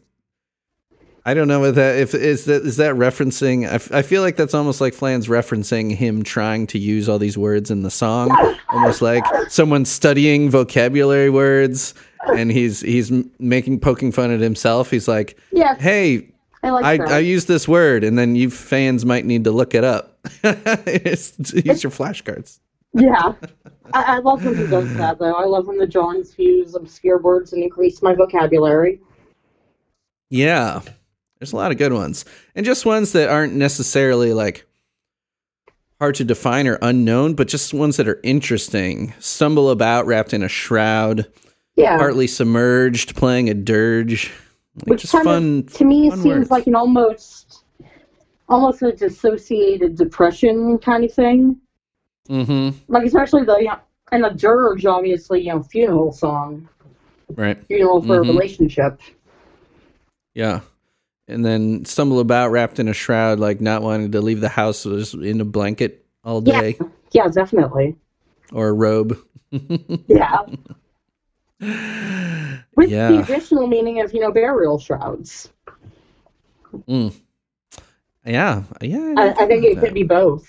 [1.23, 3.69] I don't know what that if is that is that referencing.
[3.69, 7.19] I, f- I feel like that's almost like Flan's referencing him trying to use all
[7.19, 8.31] these words in the song,
[8.69, 11.93] almost like someone studying vocabulary words,
[12.27, 14.89] and he's he's making poking fun at himself.
[14.91, 16.31] He's like, Yes, "Hey,
[16.63, 17.07] I like I, that.
[17.09, 20.19] I use this word, and then you fans might need to look it up.
[20.43, 22.59] It's- use your flashcards."
[22.93, 23.33] yeah.
[23.93, 25.33] I, I love when he does that, though.
[25.33, 28.99] I love when the Johns fuse obscure words and increase my vocabulary.
[30.29, 30.81] Yeah.
[31.39, 32.23] There's a lot of good ones.
[32.55, 34.65] And just ones that aren't necessarily like
[35.99, 39.13] hard to define or unknown, but just ones that are interesting.
[39.19, 41.27] Stumble about wrapped in a shroud,
[41.75, 41.97] Yeah.
[41.97, 44.31] partly submerged, playing a dirge.
[44.75, 45.59] Like Which just fun.
[45.67, 46.51] of, to me, fun seems words.
[46.51, 47.63] like an almost,
[48.49, 51.57] almost a dissociated depression kind of thing.
[52.29, 52.77] mm-hmm.
[52.87, 53.79] Like especially the, you know,
[54.11, 56.67] and the dirge, obviously, you know, funeral song,
[57.35, 57.57] Right.
[57.67, 58.29] funeral for Mhm.
[58.29, 58.99] a relationship.
[60.33, 60.61] Yeah.
[61.27, 64.83] and then stumble about wrapped in a shroud, like not wanting to leave the house,
[64.83, 66.59] just in a blanket all Yeah.
[66.61, 66.79] day
[67.13, 67.95] Yeah, definitely.
[68.51, 69.17] or a robe.
[70.07, 70.39] Yeah.
[72.75, 73.21] With the Yeah.
[73.21, 75.51] additional meaning of, you know, burial shrouds.
[76.87, 77.13] Mm.
[78.25, 79.13] Yeah, yeah.
[79.17, 80.47] I, I think it could be both.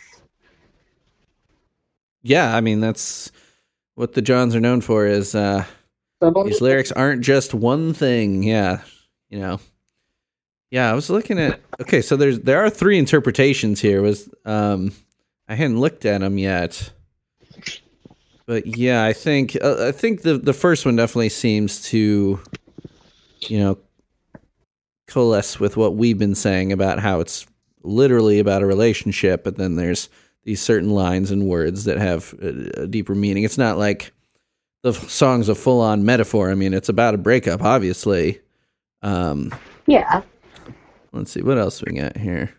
[2.22, 3.32] Yeah, I mean that's
[3.94, 5.06] what the Johns are known for.
[5.06, 5.64] Is uh,
[6.20, 8.42] lyrics aren't just one thing.
[8.42, 8.82] Yeah,
[9.28, 9.60] you know.
[10.70, 11.60] Yeah, I was looking at.
[11.80, 14.00] Okay, so there's there are three interpretations here.
[14.02, 14.92] Was um,
[15.48, 16.92] I hadn't looked at them yet,
[18.52, 22.38] but yeah, I think uh, I think the the first one definitely seems to,
[23.40, 23.78] you know,
[25.06, 27.46] coalesce with what we've been saying about how it's
[27.82, 30.10] literally about a relationship, but then there's
[30.44, 33.42] these certain lines and words that have a, a deeper meaning.
[33.44, 34.12] It's not like
[34.82, 36.50] the song's a full on metaphor.
[36.50, 38.38] I mean, it's about a breakup, obviously.
[39.00, 39.50] Um,
[39.86, 40.20] Yeah.
[41.12, 42.52] let's see what else we got here.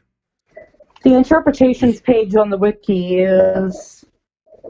[1.04, 4.03] The interpretations page on the wiki is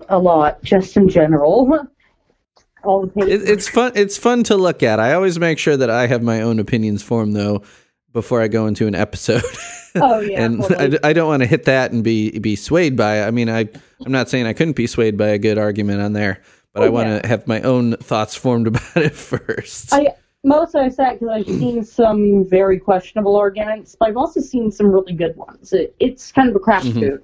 [0.09, 1.87] a lot, just in general.
[2.83, 3.21] All the.
[3.27, 3.93] It, it's fun.
[3.95, 4.99] It's fun to look at.
[4.99, 7.63] I always make sure that I have my own opinions formed though
[8.11, 9.41] before I go into an episode.
[9.95, 10.43] oh yeah.
[10.43, 10.99] and totally.
[11.03, 13.27] I, I don't want to hit that and be be swayed by it.
[13.27, 13.69] I mean, I
[14.05, 16.41] I'm not saying I couldn't be swayed by a good argument on there,
[16.73, 17.27] but Oh, I want to yeah.
[17.27, 19.93] have my own thoughts formed about it first.
[19.93, 20.09] I
[20.43, 24.91] most I said because I've seen some very questionable arguments, but I've also seen some
[24.91, 25.71] really good ones.
[25.71, 26.99] It, it's kind of a Mm-hmm.
[26.99, 27.19] crapshoot.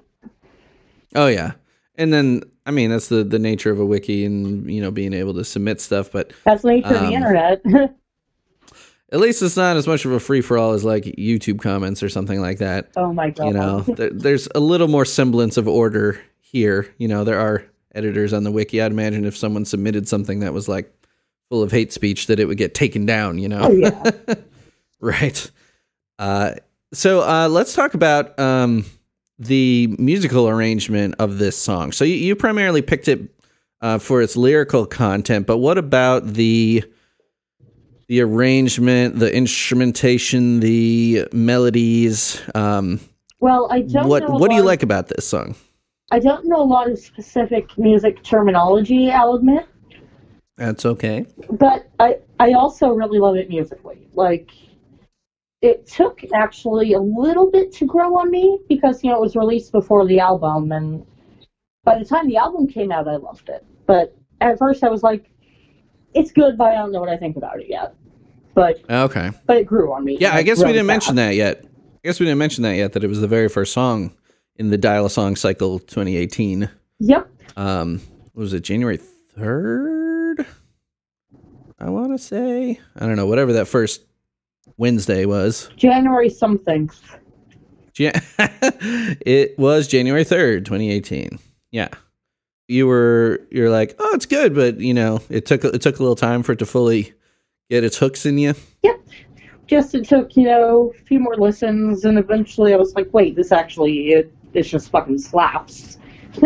[1.16, 1.52] Oh yeah,
[2.00, 5.12] and then I mean that's the the nature of a wiki and you know being
[5.12, 7.62] able to submit stuff, but That's the nature of Um, the internet.
[9.12, 12.02] at least it's not as much of a free for all as like YouTube comments
[12.02, 12.90] or something like that.
[12.96, 13.46] oh my god.
[13.46, 16.92] You know, there, there's a little more semblance of order here.
[16.98, 18.80] You know, there are editors on the wiki.
[18.80, 20.92] I'd imagine if someone submitted something that was like
[21.48, 23.38] full of hate speech, that it would get taken down.
[23.38, 23.60] You know.
[23.62, 24.10] Oh yeah.
[25.02, 25.50] Right.
[26.18, 26.56] Uh,
[26.92, 28.84] so uh, let's talk about um,
[29.40, 31.92] the musical arrangement of this song.
[31.92, 33.20] So you, you primarily picked it
[33.80, 36.84] uh, for its lyrical content, but what about the
[38.08, 42.42] the arrangement, the instrumentation, the melodies?
[42.54, 43.00] Um,
[43.40, 44.34] Well, I don't what know.
[44.36, 45.54] what do you like about this song?
[46.12, 49.10] I don't know a lot of specific music terminology.
[49.10, 49.66] I'll admit,
[50.56, 51.24] That's okay.
[51.50, 54.06] but I I also really love it musically.
[54.14, 54.50] Like
[55.62, 59.36] it took actually a little bit to grow on me because you know it was
[59.36, 61.04] released before the album, and
[61.84, 63.64] by the time the album came out, I loved it.
[63.86, 65.30] But at first, I was like,
[66.14, 67.94] "It's good, but I don't know what I think about it yet."
[68.54, 69.30] But Okay.
[69.46, 70.16] but it grew on me.
[70.20, 71.64] Yeah, I guess we didn't mention that yet.
[71.64, 72.92] I guess we didn't mention that yet.
[72.94, 74.12] That it was the very first song
[74.56, 76.68] in the Dial a Song cycle 2018.
[77.02, 77.30] Yep.
[77.56, 78.00] um
[78.34, 78.98] was it january
[79.38, 80.46] 3rd
[81.78, 84.02] i want to say i don't know whatever that first
[84.80, 86.90] wednesday was January something.
[87.96, 91.38] Ja- it was january 3rd 2018
[91.70, 91.88] yeah
[92.66, 96.02] you were you're like oh it's good but you know it took it took a
[96.02, 97.12] little time for it to fully
[97.68, 99.00] get its hooks in you Yep.
[99.66, 103.36] Just it took, you know, a few more listens, and eventually I was like, wait,
[103.36, 105.96] this actually, it, it's just fucking slaps.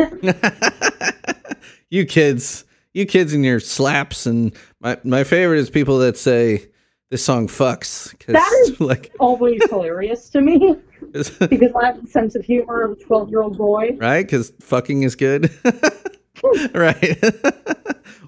[1.90, 6.66] you kids you kids and your slaps and my my favorite is people that say
[7.10, 10.76] this song fucks because That is- like Always hilarious to me
[11.12, 13.96] because I have the sense of humor of a 12 year old boy.
[13.98, 14.24] right?
[14.26, 15.50] Because fucking is good,
[16.74, 17.18] right?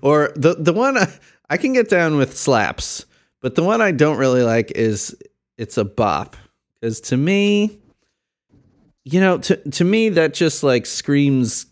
[0.03, 1.13] or the the one I,
[1.51, 3.07] I can get down with slaps,
[3.41, 5.17] but the one I don't really like is
[5.59, 6.37] it's a bop.
[6.81, 7.79] Because to me,
[9.05, 11.67] you know, to to me that just like screams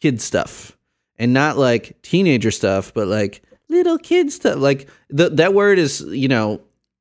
[0.00, 0.76] kid stuff,
[1.18, 4.56] and not like teenager stuff, but like little kid stuff.
[4.56, 6.60] Like the, that word is you know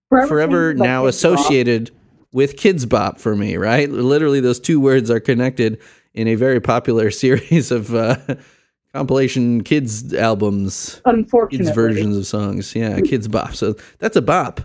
[0.10, 1.91] forever about now associated
[2.34, 3.89] with Kidz Bop for me, right?
[3.89, 5.80] Literally, those two words are connected
[6.13, 8.17] in a very popular series of uh,
[8.93, 11.65] compilation kids albums, Unfortunately.
[11.65, 12.75] kids versions of songs.
[12.75, 13.53] Yeah, Kidz Bop.
[13.56, 14.62] So that's a bop.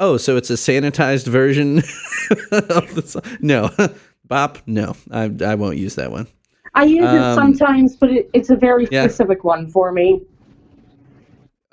[0.00, 1.78] Oh, so it's a sanitized version
[2.50, 3.22] of the song?
[3.40, 3.70] No,
[4.24, 4.58] bop.
[4.66, 6.26] No, I I won't use that one.
[6.74, 9.04] I use Um, it sometimes, but it, it's a very yeah.
[9.04, 10.20] specific one for me.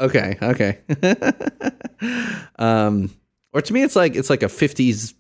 [0.02, 0.80] Okay, okay.
[2.60, 3.12] um,
[3.54, 5.14] or to me, it's like it's like a '50s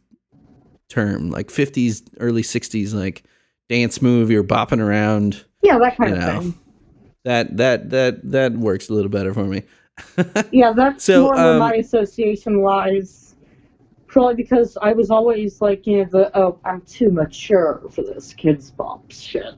[0.89, 3.23] term, like '50s, early '60s, like
[3.69, 4.31] dance move.
[4.31, 5.45] You're bopping around.
[5.61, 6.39] Yeah, that kind of know.
[6.39, 6.59] thing.
[7.23, 9.63] That that that that works a little better for me.
[10.51, 13.35] Yeah, that's So, more where um, my association lies.
[14.07, 18.33] Probably because I was always like, you know, the oh, I'm too mature for this
[18.33, 19.53] Kidz Bop shit.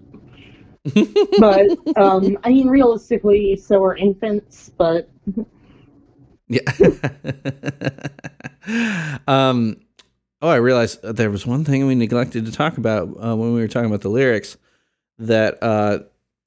[1.40, 4.72] But um, I mean, realistically, so are infants.
[4.78, 5.10] But
[6.48, 6.62] Yeah.
[9.28, 9.78] um.
[10.42, 13.62] Oh, I realized there was one thing we neglected to talk about uh, when we
[13.62, 14.58] were talking about the lyrics.
[15.20, 16.00] That uh,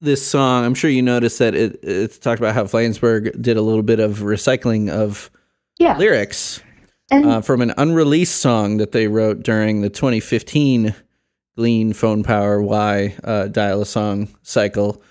[0.03, 3.63] this song, I'm sure you noticed that it it's talked about how Flansburgh did a
[3.63, 5.31] little bit of recycling of
[5.79, 5.97] Yeah.
[5.97, 6.61] lyrics
[7.11, 10.95] And uh, from an unreleased song that they wrote during the 2015
[11.57, 15.03] Glean Phone Power Y uh, Dial a Song cycle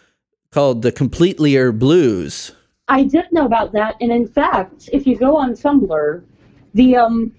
[0.51, 2.51] called the Completelier Blues.
[2.87, 6.23] I did know about that, and in fact, if you go on Tumblr,
[6.73, 7.35] the um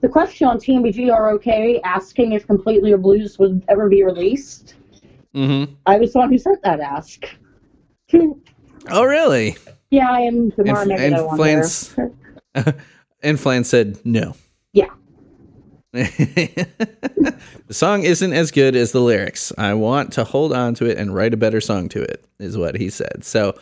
[0.00, 4.74] the question on TMBGROK asking if Completely or Blues would ever be released,
[5.34, 5.72] Mm-hmm.
[5.86, 7.24] I was the one who sent that ask.
[8.90, 9.56] Oh, really?
[9.90, 11.62] yeah, I am the And, and negative one there.
[11.64, 11.96] Flans,
[13.22, 14.36] and Flans said no.
[15.94, 16.06] Yeah.
[17.66, 19.52] the song isn't as good as the lyrics.
[19.56, 22.58] I want to hold on to it and write a better song to it, is
[22.58, 23.24] what he said.
[23.24, 23.56] So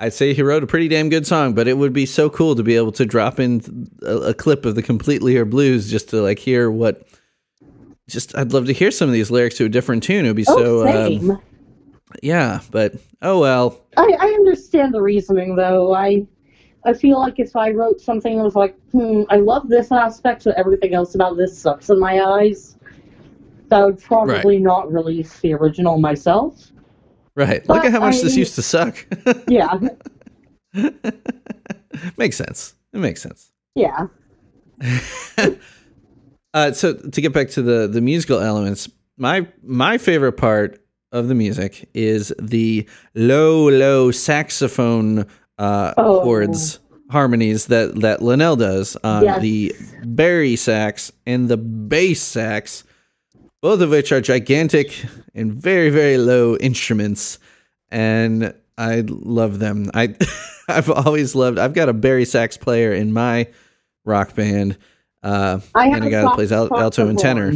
[0.00, 2.54] I'd say he wrote a pretty damn good song, but it would be so cool
[2.56, 6.08] to be able to drop in a, a clip of the Completely or Blues just
[6.10, 7.06] to like hear what.
[8.08, 10.24] Just, I'd love to hear some of these lyrics to a different tune.
[10.24, 11.30] It would be Oh, so, same.
[11.32, 11.42] um,
[12.22, 12.60] yeah.
[12.70, 15.94] But oh well, I, I understand the reasoning though.
[15.94, 16.26] I
[16.84, 20.44] I feel like if I wrote something that was like, hmm, I love this aspect,
[20.44, 22.76] but everything else about this sucks in my eyes,
[23.68, 26.70] that would probably not release the original myself.
[27.34, 27.68] right.
[27.68, 29.06] Look at how much this used to suck.
[29.48, 29.78] Yeah,
[32.16, 32.74] makes sense.
[32.92, 33.50] It makes sense.
[33.74, 34.06] yeah.
[36.54, 38.88] Uh, so to get back to the the musical elements,
[39.18, 45.26] my my favorite part of the music is the low low saxophone
[45.58, 46.22] uh, Oh.
[46.22, 46.78] chords
[47.10, 49.40] harmonies that that Linnell does on Yes.
[49.42, 52.84] the bari sax and the bass sax,
[53.62, 54.92] both of which are gigantic
[55.34, 57.38] and very very low instruments,
[57.90, 59.90] and I love them.
[59.94, 60.14] I
[60.68, 61.58] I've always loved.
[61.58, 63.48] I've got a bari sax player in my
[64.04, 64.76] rock band.
[65.22, 67.52] Uh, I have and a a guy that plays al- alto and tenor.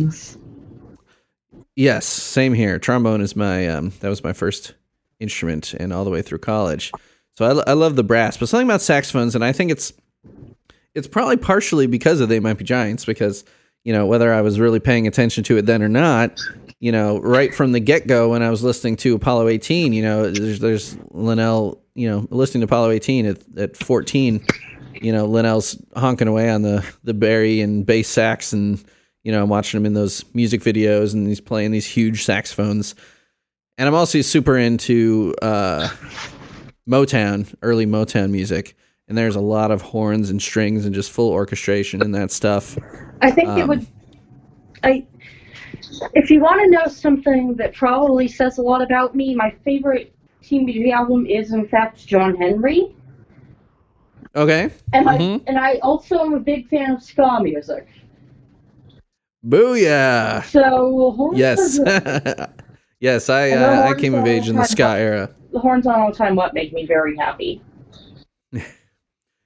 [1.77, 2.79] Yes, same here.
[2.79, 4.75] Trombone is my um that was my first
[5.21, 6.91] instrument and all the way through college.
[7.35, 9.92] So I, I love the brass, but something about saxophones and I think it's
[10.95, 13.45] it's probably partially because of They Might Be Giants because
[13.85, 16.40] you know whether I was really paying attention to it then or not,
[16.81, 20.31] you know, right from the get-go when I was listening to Apollo 18, you know,
[20.31, 24.45] there's there's Linnell, you know, listening to Apollo 18 at at 14,
[24.95, 28.83] you know, Linnell's honking away on the the bari and bass sax and
[29.23, 32.95] you know, I'm watching him in those music videos and he's playing these huge saxophones.
[33.79, 35.88] And I'm also super into uh,
[36.88, 38.77] Motown, early Motown music.
[39.09, 42.79] And there's a lot of horns and strings and just full orchestration and that stuff.
[43.21, 43.87] I think it Um, would.
[44.83, 45.07] I.
[46.14, 50.12] If you want to know something that probably says a lot about me, my favorite
[50.42, 52.95] TMBG album is in fact John Henry,
[54.35, 54.71] Okay.
[54.92, 55.40] and Mhm.
[55.40, 57.87] I and I also am a big fan of ska music.
[59.47, 60.45] Booyah.
[60.47, 61.79] So Yes.
[63.01, 65.31] yes, I uh, I came of age in the ska era.
[65.53, 67.62] The horns on all time what make me very happy.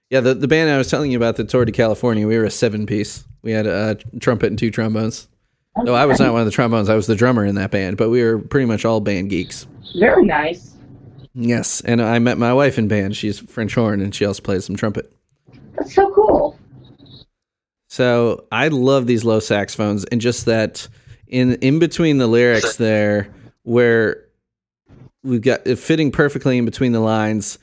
[0.08, 2.44] Yeah, the, the band I was telling you about that toured to California, we were
[2.44, 3.24] a seven piece.
[3.42, 5.26] We had a trumpet and two trombones.
[5.78, 7.96] No, I was not one of the trombones, I was the drummer in that band,
[7.96, 9.66] but we were pretty much all band geeks.
[9.98, 10.76] Very nice.
[11.34, 13.16] Yes, and I met my wife in band.
[13.16, 15.12] She's French horn, and she also plays some trumpet.
[15.74, 16.58] That's so cool.
[17.88, 20.88] So I love these low saxophones, and just that
[21.26, 23.28] in in between the lyrics there,
[23.64, 24.25] where
[25.26, 27.58] we've got it fitting perfectly in between the lines.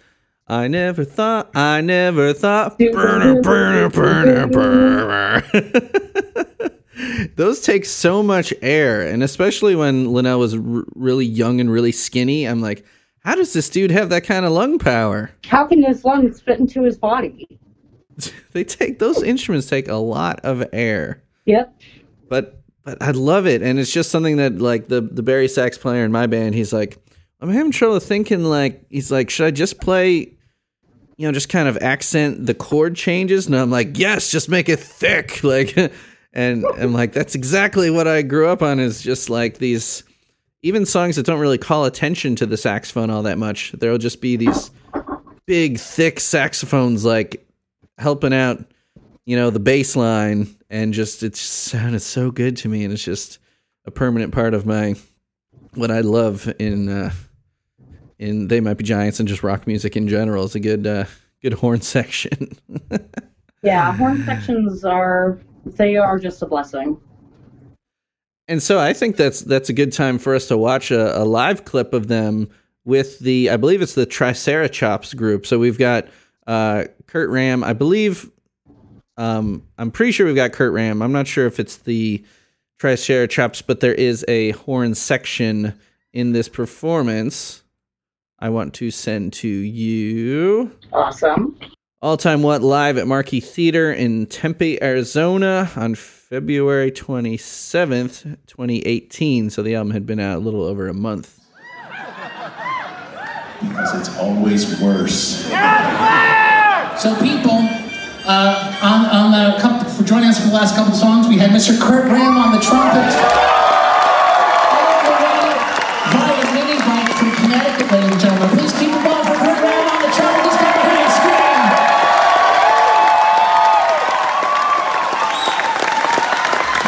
[0.47, 2.77] I never thought, I never thought.
[2.77, 5.43] Burner, burner, burner, burner.
[7.35, 11.91] Those take so much air, and especially when Linnell was r- really young and really
[11.91, 12.85] skinny, I'm like,
[13.19, 15.31] how does this dude have that kind of lung power?
[15.45, 17.59] How can his lungs fit into his body?
[18.51, 21.23] They take those instruments take a lot of air.
[21.45, 21.81] Yep.
[22.29, 25.79] but but I love it, and it's just something that like the the bari sax
[25.79, 27.02] player in my band, he's like,
[27.43, 28.45] I'm having trouble thinking.
[28.45, 30.13] Like he's like, should I just play,
[31.17, 33.47] you know, just kind of accent the chord changes?
[33.47, 35.75] And I'm like, yes, just make it thick, like,
[36.31, 38.79] and I'm like, that's exactly what I grew up on.
[38.79, 40.03] Is just like these,
[40.61, 43.73] even songs that don't really call attention to the saxophone all that much.
[43.73, 44.71] There'll just be these
[45.45, 47.45] big, thick saxophones like
[47.97, 48.63] helping out
[49.25, 52.93] you know, the bass line and just it just sounded so good to me and
[52.93, 53.39] it's just
[53.85, 54.95] a permanent part of my
[55.75, 57.11] what I love in uh
[58.23, 61.05] in They Might Be Giants and just rock music in general is a good uh
[61.41, 62.57] good horn section.
[63.61, 66.99] Yeah, horn sections are they are just a blessing.
[68.47, 71.23] and so I think that's that's a good time for us to watch a, a
[71.25, 72.49] live clip of them
[72.85, 75.45] with the I believe it's the Tricerachops group.
[75.45, 76.07] So we've got
[76.47, 78.31] uh Curt Ramm, I believe
[79.17, 81.01] Um, I'm pretty sure we've got Curt Ramm.
[81.01, 82.23] I'm not sure if it's the
[82.79, 85.73] Tricerachops, but there is a horn section
[86.13, 87.62] in this performance.
[88.43, 90.75] I want to send to you.
[90.91, 91.57] Awesome.
[92.01, 99.49] All Time What live at Marquee Theater in Tempe, Arizona on February 27th, 2018.
[99.49, 101.39] So the album had been out a little over a month.
[103.61, 105.45] Because it's always worse.
[106.99, 107.59] So people,
[108.27, 111.37] uh, on, on the couple, for joining us for the last couple of songs, we
[111.37, 111.79] had Mr.
[111.79, 113.72] Curt Ramm on the trumpet.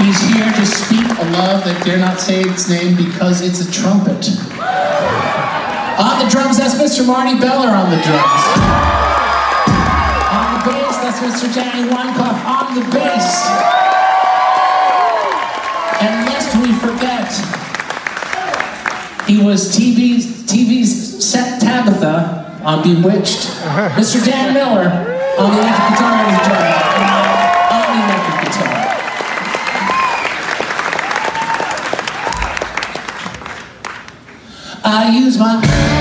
[0.06, 3.70] He's here to speak a love that dare not say its name because it's a
[3.74, 4.22] trumpet.
[5.98, 7.02] On the drums, that's Mr.
[7.02, 8.44] Marty Beller on the drums.
[10.30, 11.50] On the bass, that's Mr.
[11.50, 13.50] Danny Weinkauf on the bass.
[16.06, 17.34] And lest we forget,
[19.26, 23.58] he was TV's, TV's set Tabitha on Bewitched.
[23.98, 24.24] Mr.
[24.24, 24.86] Dan Miller
[25.42, 26.78] on the electric guitar, gentlemen.
[27.74, 28.76] On the electric guitar.
[34.98, 35.95] I use my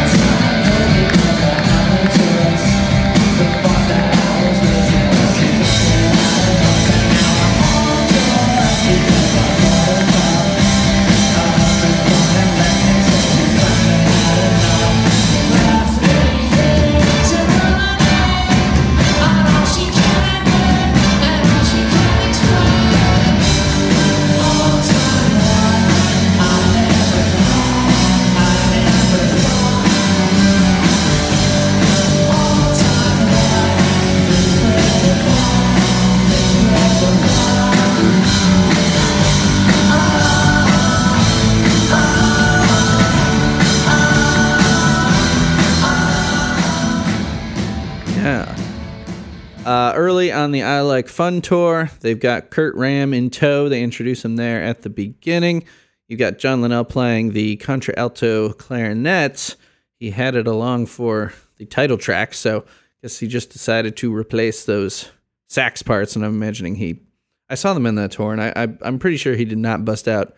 [50.35, 53.69] on the I Like Fun tour, they've got Curt Ramm in tow.
[53.69, 55.65] They introduce him there at the beginning.
[56.09, 59.57] You've got John Linnell playing the contralto clarinet.
[59.99, 62.63] He had it along for the title track, so I
[63.03, 65.11] guess he just decided to replace those
[65.49, 66.15] sax parts.
[66.15, 67.01] And I'm imagining he,
[67.49, 69.85] I saw them in that tour, and I, I I'm pretty sure he did not
[69.85, 70.35] bust out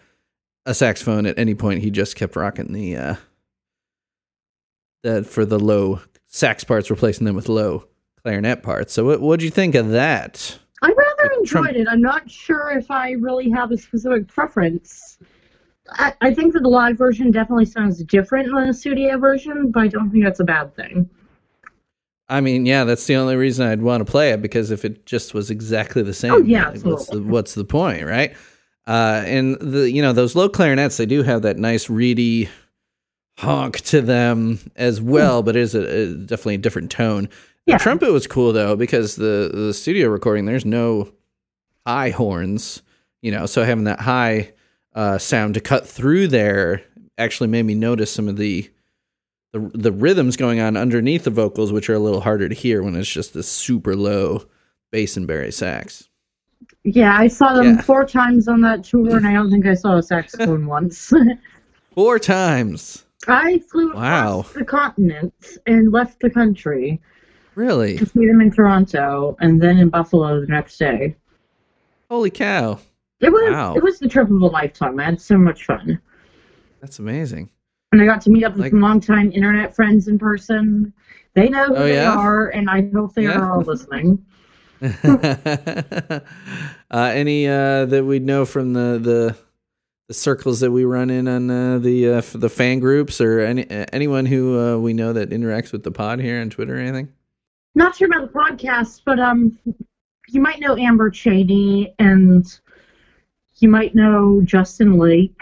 [0.65, 1.83] a saxophone at any point.
[1.83, 3.15] He just kept rocking the uh,
[5.03, 7.89] that for the low sax parts, replacing them with low
[8.27, 8.93] clarinet parts.
[8.93, 10.59] So, what what'd you think of that?
[10.83, 11.87] I rather enjoyed Trump- it.
[11.89, 15.19] I'm not sure if I really have a specific preference.
[15.93, 19.81] I, I think that the live version definitely sounds different than the studio version, but
[19.85, 21.09] I don't think that's a bad thing.
[22.29, 25.07] I mean, yeah, that's the only reason I'd want to play it because if it
[25.07, 28.35] just was exactly the same, Oh, yeah, like, what's the what's the point, right?
[28.89, 32.49] Uh, and the you know those low clarinets, they do have that nice reedy
[33.39, 37.29] honk to them as well, but it is a, a definitely a different tone.
[37.67, 37.79] The Yeah.
[37.79, 41.11] trumpet was cool though because the the studio recording there's no
[41.85, 42.83] high horns,
[43.23, 44.53] you know, so having that high
[44.95, 46.83] uh, sound to cut through there
[47.19, 48.71] actually made me notice some of the
[49.53, 52.83] the the rhythms going on underneath the vocals, which are a little harder to hear
[52.83, 54.45] when it's just this super low
[54.93, 56.09] bass and bari sax.
[56.85, 57.81] Yeah, I saw them Yeah.
[57.83, 61.13] four times on that tour, and I don't think I saw a saxophone once.
[61.95, 64.41] Four times, I flew Wow.
[64.41, 65.35] across the continent
[65.67, 67.01] and left the country
[67.57, 67.97] really?
[67.99, 71.17] to see them in Toronto, and then in Buffalo the next day.
[72.09, 72.79] Holy cow,
[73.21, 73.75] It was Wow.
[73.75, 75.01] it was the trip of a lifetime.
[75.01, 76.01] I had so much fun.
[76.81, 77.51] that's amazing.
[77.93, 80.93] And I got to meet up with Like- some longtime internet friends in person.
[81.35, 82.17] They know who Oh, they yeah?
[82.17, 83.39] are, and I hope they Yeah.
[83.41, 84.25] are all listening.
[84.83, 86.21] uh,
[86.91, 89.37] any uh, that we know from the, the
[90.09, 93.69] the circles that we run in on uh, the uh, the fan groups, or any
[93.71, 96.79] uh, anyone who uh, we know that interacts with the pod here on Twitter or
[96.81, 97.09] anything?
[97.77, 99.57] Not sure about the podcast, but um,
[100.29, 102.45] you might know Amber Cheney, and
[103.59, 105.39] you might know Justin Lake.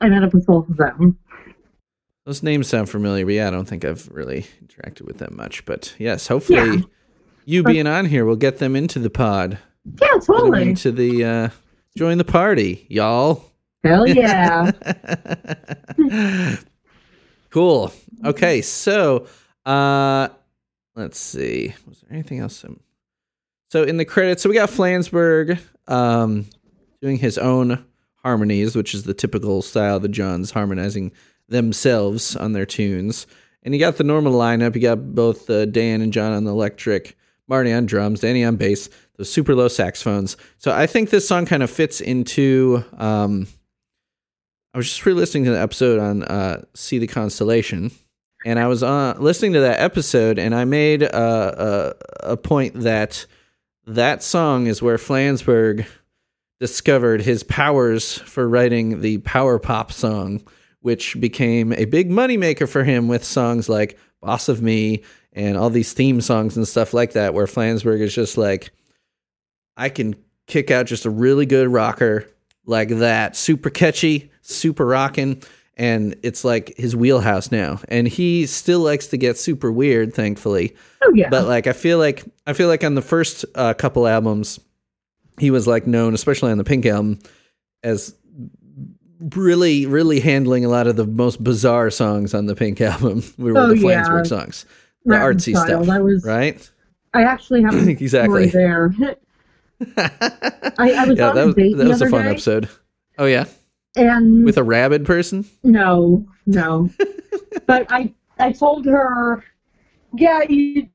[0.00, 1.18] I met up with both of them.
[2.24, 5.64] Those names sound familiar, but yeah, I don't think I've really interacted with them much.
[5.66, 6.82] But yes, hopefully Yeah.
[7.44, 9.58] you being on here will get them into the pod,
[10.00, 10.62] Yeah, totally.
[10.70, 11.48] into the uh,
[11.96, 13.44] join the party, y'all.
[13.84, 14.70] Hell yeah.
[17.50, 17.92] cool.
[18.24, 19.26] Okay, so
[19.66, 20.28] uh
[21.00, 21.74] let's see.
[21.88, 22.64] Was there anything else?
[23.70, 26.46] So in the credits, so we got Flansburgh um
[27.00, 27.84] doing his own
[28.22, 31.12] harmonies, which is the typical style of the Johns harmonizing
[31.48, 33.26] themselves on their tunes.
[33.62, 34.74] And you got the normal lineup.
[34.74, 37.16] You got both uh, Dan and John on the electric,
[37.48, 40.36] Marty on drums, Danny on bass, the super low saxophones.
[40.58, 42.84] So I think this song kind of fits into.
[42.96, 43.46] Um,
[44.72, 47.90] I was just re-listening to the episode on uh, "See the Constellation,"
[48.44, 52.80] and I was uh, listening to that episode, and I made a, a, a point
[52.80, 53.26] that
[53.86, 55.86] that song is where Flansburgh
[56.58, 60.42] discovered his powers for writing the power pop song,
[60.80, 65.70] which became a big moneymaker for him with songs like Boss of Me and all
[65.70, 68.70] these theme songs and stuff like that, where Flansburgh is just like,
[69.76, 70.14] I can
[70.46, 72.26] kick out just a really good rocker
[72.66, 75.42] like that, super catchy, super rocking.
[75.76, 77.80] And it's like his wheelhouse now.
[77.88, 80.76] And he still likes to get super weird, thankfully.
[81.02, 81.28] Oh yeah.
[81.30, 84.60] But like I feel like I feel like on the first uh, couple albums,
[85.38, 87.18] he was like known, especially on the Pink album,
[87.82, 88.14] as
[89.34, 93.22] really, really handling a lot of the most bizarre songs on the Pink album.
[93.38, 94.04] We were Oh, the yeah.
[94.04, 94.66] Flansburgh songs,
[95.04, 96.70] the Rapid artsy Style, stuff, was- right?
[97.14, 98.46] I actually have Exactly.
[98.48, 98.94] there.
[99.96, 100.10] I,
[100.78, 102.68] I was yeah, on that was that was a fun day, episode.
[103.18, 103.46] Oh yeah,
[103.96, 105.44] and with a rabid person.
[105.62, 106.90] no, no.
[107.66, 109.44] but I I told her,
[110.14, 110.88] yeah, you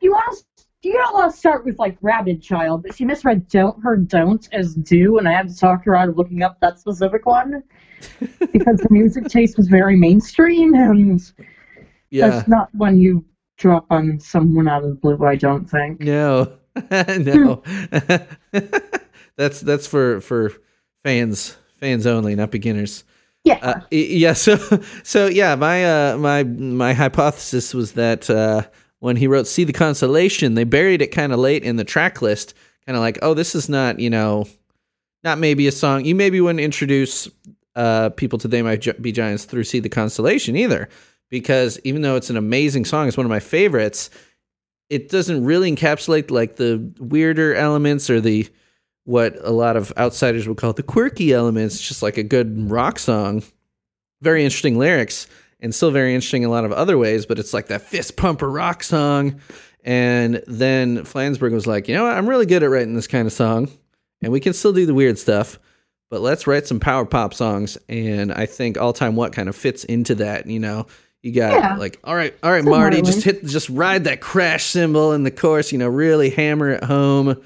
[0.00, 3.48] you want to you don't want to start with like rabid child, but she misread
[3.48, 6.60] don't her don't as do, and I had to talk her out of looking up
[6.60, 7.62] that specific one
[8.52, 11.20] because her music taste was very mainstream, and
[12.10, 13.24] Yeah, that's not one you
[13.58, 15.24] drop on someone out of the blue.
[15.26, 16.00] I don't think.
[16.00, 16.52] no,
[16.90, 17.62] no.
[17.64, 18.58] Hmm.
[19.36, 20.52] that's that's for for
[21.02, 23.04] fans fans only, not beginners.
[23.46, 23.58] Yeah.
[23.62, 24.32] Uh, yeah.
[24.34, 24.56] So,
[25.02, 25.54] so yeah.
[25.54, 28.62] My uh, my my hypothesis was that uh,
[28.98, 32.20] when he wrote "See the Constellation," they buried it kind of late in the track
[32.20, 32.54] list,
[32.86, 34.46] kind of like, oh, this is not you know,
[35.22, 36.04] not maybe a song.
[36.04, 37.28] You maybe wouldn't introduce
[37.76, 40.88] uh, people to "They Might Be Giants" through "See the Constellation" either,
[41.30, 44.10] because even though it's an amazing song, it's one of my favorites.
[44.90, 48.48] It doesn't really encapsulate like the weirder elements or the
[49.06, 52.98] what a lot of outsiders would call the quirky elements, just like a good rock
[52.98, 53.42] song.
[54.20, 55.28] Very interesting lyrics
[55.60, 58.16] and still very interesting in a lot of other ways, but it's like that fist
[58.16, 59.40] pumper rock song.
[59.84, 62.16] And then Flansburgh was like, you know what?
[62.16, 63.70] I'm really good at writing this kind of song,
[64.22, 65.60] and we can still do the weird stuff,
[66.10, 67.78] but let's write some power pop songs.
[67.88, 70.88] And I think All Time What kind of fits into that, you know.
[71.22, 71.76] You got Yeah.
[71.76, 75.30] like, all right, all right, Marty, just hit, just ride that crash cymbal in the
[75.30, 77.40] chorus, you know, really hammer it home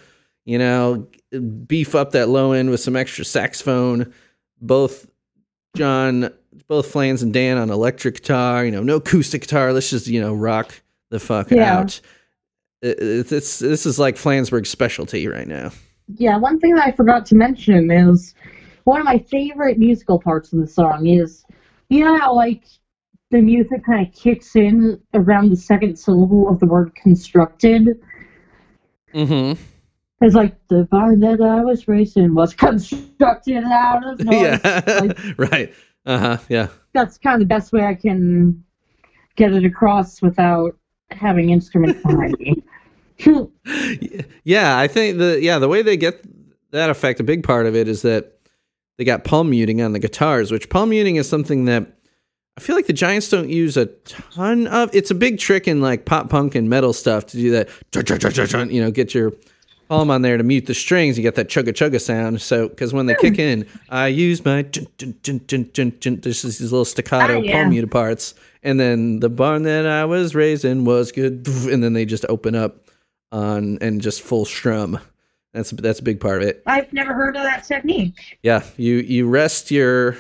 [0.51, 1.07] you know,
[1.67, 4.13] beef up that low end with some extra saxophone.
[4.61, 5.09] Both
[5.77, 6.31] John,
[6.67, 8.65] both Flans and Dan on electric guitar.
[8.65, 9.73] You know, no acoustic guitar.
[9.73, 10.75] Let's just you know rock
[11.11, 11.79] the fuck Yeah.
[11.79, 12.01] out.
[12.83, 15.71] It- It's, it's this is like Flansburgh's specialty right now.
[16.17, 18.35] Yeah, one thing that I forgot to mention is
[18.85, 21.45] one of my favorite musical parts of the song is
[21.91, 22.65] you know how like
[23.31, 28.01] the music kind of kicks in around the second syllable of the word constructed.
[29.15, 29.61] Mm-hmm.
[30.23, 34.41] It's like the barn that I was raised in was constructed out of noise.
[34.43, 34.83] Yeah.
[35.01, 35.75] Like, right.
[36.07, 36.39] Uh huh.
[36.49, 36.69] Yeah.
[36.93, 38.63] that's kind of the best way I can
[39.37, 40.77] get it across without
[41.11, 42.63] having instrument behind.
[44.45, 46.25] Yeah, I think the yeah the way they get
[46.71, 48.39] that effect, a big part of it is that
[48.97, 51.87] they got palm muting on the guitars, which palm muting is something that
[52.57, 54.89] I feel like the Giants don't use a ton of.
[54.95, 58.71] It's a big trick in like pop punk and metal stuff to do that.
[58.71, 59.33] You know, get your
[59.91, 61.19] palm on there to mute the strings.
[61.19, 62.41] You get that chugga chugga sound.
[62.41, 66.21] So because when they kick in, I use my dun, dun, dun, dun, dun, dun,
[66.21, 67.53] there's these little staccato Ah, yeah.
[67.53, 71.83] palm muted parts, and then the barn that I was raised in was good, and
[71.83, 72.87] then they just open up
[73.33, 74.99] on and just full strum.
[75.53, 76.63] That's that's a big part of it.
[76.67, 78.39] I've never heard of that technique.
[78.43, 80.17] Yeah, you you rest your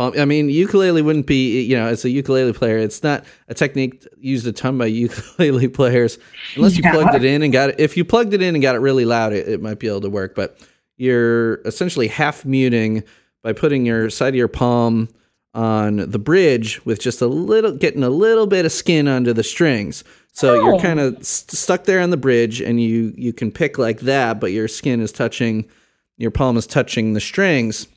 [0.00, 0.14] palm.
[0.18, 4.06] I mean, ukulele wouldn't be you know as a ukulele player, it's not a technique
[4.18, 6.18] used a ton by ukulele players
[6.56, 6.92] unless you Yeah.
[6.92, 7.76] plugged it in and got it.
[7.80, 10.00] If you plugged it in and got it really loud, it, it might be able
[10.02, 10.34] to work.
[10.34, 10.58] But
[10.96, 13.04] you're essentially half muting
[13.42, 15.08] by putting your side of your palm
[15.54, 19.42] on the bridge with just a little getting a little bit of skin under the
[19.42, 20.64] strings so Oh.
[20.64, 24.00] you're kind of st- stuck there on the bridge and you you can pick like
[24.00, 25.64] that but your skin is touching
[26.18, 27.88] your palm is touching the strings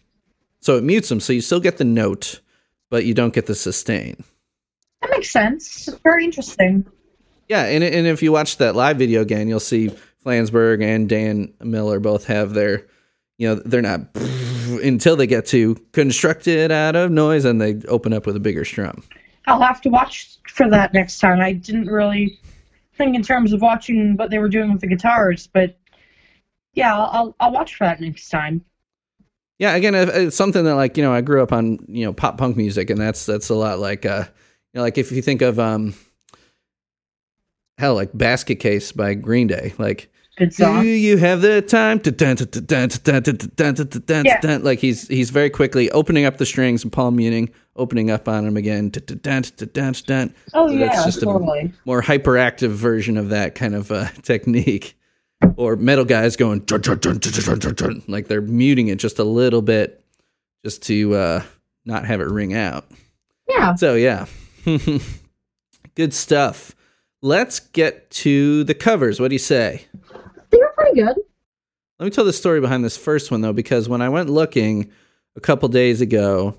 [0.64, 2.40] so it mutes them so you still get the note
[2.90, 4.24] but you don't get the sustain
[5.02, 5.88] That makes sense.
[5.88, 6.86] It's very interesting.
[7.50, 9.92] yeah and, and if you watch that live video again you'll see
[10.26, 12.86] flansburgh and dan miller both have their
[13.38, 14.02] you know they're not
[14.84, 18.64] until they get to constructed out of noise and they open up with a bigger
[18.66, 19.04] strum
[19.46, 21.42] I'll have to watch for that next time.
[21.42, 22.40] I didn't really
[22.98, 25.78] think in terms of watching what they were doing with the guitars, but
[26.76, 28.64] yeah, I'll, I'll watch for that next time.
[29.60, 32.38] Yeah, again, it's something that like you know I grew up on you know pop
[32.38, 34.26] punk music, and that's that's a lot like uh
[34.74, 35.94] you know like if you think of um
[37.78, 42.12] hell like Basket Case by Green Day, like Good Do you have the time to
[42.12, 44.40] dun, dun, dun, dun, dun, dun, dun, dun, dun, dun, Yeah.
[44.42, 44.64] dun.
[44.64, 48.44] like he's he's very quickly opening up the strings and palm muting, opening up on
[48.48, 48.90] him again.
[48.90, 50.36] Dun, dun, dun, dun, dun.
[50.56, 54.98] Oh So yeah, that's just a more hyperactive version of that kind of uh, technique.
[55.56, 60.04] Or metal guys going dun, dun, dun, like they're muting it just a little bit,
[60.64, 61.44] just to uh,
[61.86, 62.86] not have it ring out.
[63.48, 63.76] Yeah.
[63.76, 64.26] So yeah,
[65.96, 66.76] good stuff.
[67.22, 69.20] Let's get to the covers.
[69.20, 69.86] What do you say?
[70.50, 71.16] They were pretty good.
[72.00, 74.92] Let me tell the story behind this first one though, because when I went looking
[75.36, 76.58] a couple days ago,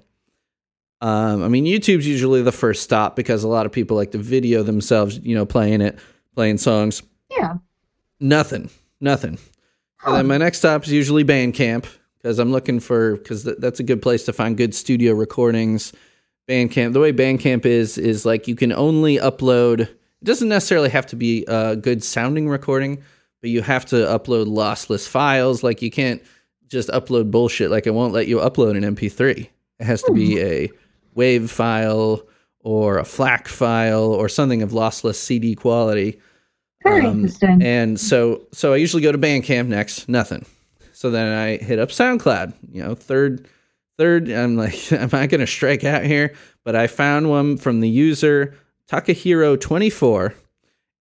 [1.00, 4.18] um, I mean YouTube's usually the first stop because a lot of people like to
[4.18, 5.98] video themselves, you know, playing it,
[6.34, 7.02] playing songs.
[7.30, 7.54] Yeah.
[8.20, 9.38] Nothing, nothing.
[10.04, 11.86] And then my next stop is usually Bandcamp
[12.18, 15.92] because I'm looking for because th- that's a good place to find good studio recordings.
[16.48, 16.92] Bandcamp.
[16.92, 19.80] The way Bandcamp is is like you can only upload.
[19.80, 23.02] It doesn't necessarily have to be a good sounding recording,
[23.40, 25.62] but you have to upload lossless files.
[25.62, 26.22] Like you can't
[26.68, 27.70] just upload bullshit.
[27.70, 29.48] Like it won't let you upload an MP3.
[29.80, 30.46] It has to be hmm.
[30.46, 30.70] a
[31.16, 32.22] WAV file
[32.60, 36.20] or a FLAC file or something of lossless CD quality.
[36.84, 37.62] Very Um, interesting.
[37.62, 40.44] And so so I usually go to Bandcamp next, nothing.
[40.92, 43.46] So then I hit up SoundCloud, you know, third
[43.98, 46.34] third I'm like am I going to strike out here?
[46.64, 48.54] But I found one from the user
[48.90, 50.34] Takahiro24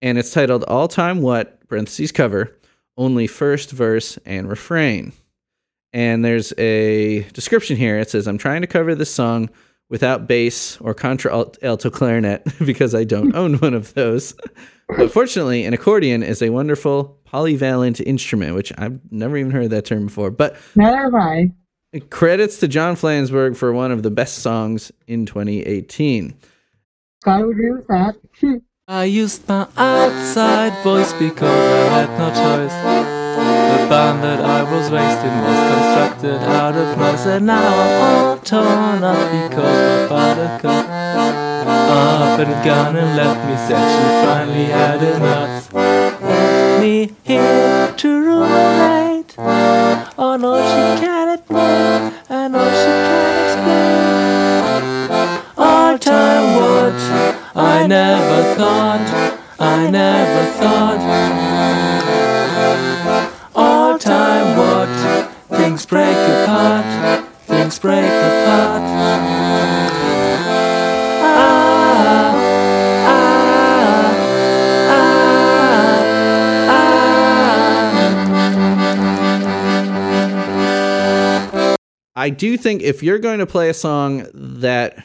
[0.02, 2.56] and it's titled All Time What parentheses cover
[2.98, 5.14] only first verse and refrain.
[5.94, 7.98] And there's a description here.
[8.00, 9.50] It says I'm trying to cover this song
[9.90, 11.32] without bass or contra
[11.62, 14.36] alto clarinet because I don't own one of those.
[14.90, 19.86] But fortunately, an accordion is a wonderful polyvalent instrument, which I've never even heard that
[19.86, 20.30] term before.
[20.32, 21.52] But Neither have I.
[22.10, 26.36] credits to John Flansburgh for one of the best songs in 2018.
[27.26, 28.16] I would agree with that.
[28.88, 32.74] I used my outside voice because I had no choice.
[33.34, 38.28] The band that I was raised in was constructed out of noise, and now I'm
[38.28, 40.83] all torn up because my father got
[41.68, 43.56] up and gone and left me.
[43.68, 45.74] Said she finally had enough.
[45.74, 53.44] Left me here to ruminate on oh, all she can admit and all she can
[53.46, 54.14] explain.
[55.58, 56.94] All time what
[57.56, 59.08] I never thought,
[59.60, 61.02] I never thought.
[63.56, 64.90] All time what
[65.50, 66.86] things break apart,
[67.48, 68.23] things break apart.
[82.24, 84.96] I do think if you're going to play a song that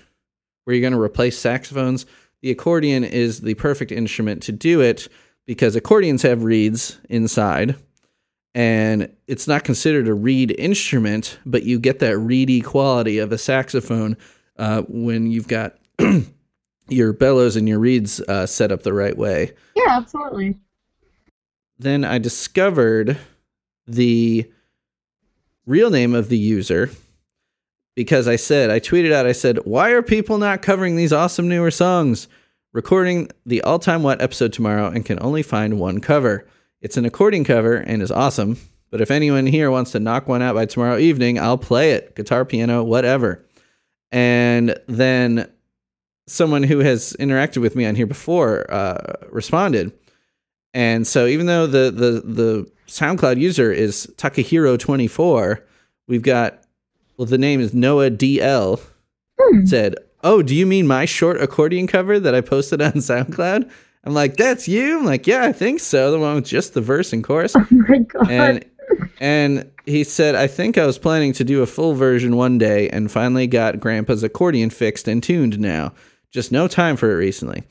[0.63, 2.07] where you're going to replace saxophones,
[2.43, 5.09] the accordion is the perfect instrument to do it
[5.45, 7.75] because accordions have reeds inside
[8.55, 13.39] and it's not considered a reed instrument, but you get that reedy quality of a
[13.39, 14.17] saxophone
[14.57, 15.77] uh, when you've got
[16.89, 19.55] your bellows and your reeds uh, set up the right way.
[19.75, 20.55] Yeah, absolutely.
[21.81, 23.19] Then I discovered
[23.89, 24.49] the
[25.67, 26.93] real name of the user
[27.99, 31.49] because I said, I tweeted out, I said, why are people not covering these awesome
[31.49, 32.29] newer songs?
[32.73, 36.47] Recording the all time what episode tomorrow and can only find one cover.
[36.81, 38.57] It's an accordion cover and is awesome,
[38.93, 42.15] but if anyone here wants to knock one out by tomorrow evening, I'll play it
[42.15, 43.45] guitar, piano, whatever.
[44.13, 45.51] And then
[46.29, 49.93] someone who has interacted with me on here before uh, responded.
[50.73, 55.63] And so even though the the the SoundCloud user is Takahiro24,
[56.07, 56.63] we've got
[57.19, 58.81] well the name is Noah DL
[59.39, 59.67] hmm.
[59.67, 63.71] said, "Oh, do you mean my short accordion cover that I posted on SoundCloud?"
[64.05, 66.11] I'm like, "That's you." I'm like, "Yeah, I think so.
[66.11, 68.31] The one with just the verse and chorus." Oh my god.
[68.31, 68.65] and
[69.21, 72.89] and he said, "I think I was planning to do a full version one day,
[72.89, 75.93] and finally got Grandpa's accordion fixed and tuned now.
[76.31, 77.65] Just no time for it recently.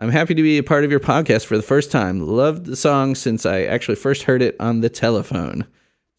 [0.00, 2.20] I'm happy to be a part of your podcast for the first time.
[2.20, 5.66] Loved the song since I actually first heard it on the telephone.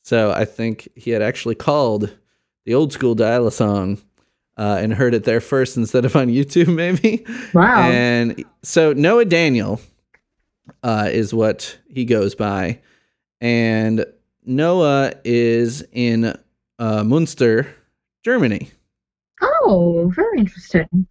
[0.02, 2.16] So I think he had actually called
[2.66, 3.99] the old school dial a song."
[4.57, 7.26] Uh, and heard it there first instead of on YouTube, maybe.
[7.53, 7.89] wow.
[7.89, 9.82] And so Noah Daniel
[10.82, 12.80] uh, is what he goes by,
[13.41, 14.05] and
[14.45, 16.38] Noah is in
[16.80, 17.68] uh, Munster,
[18.24, 18.70] Germany,
[19.41, 21.05] oh, very interesting.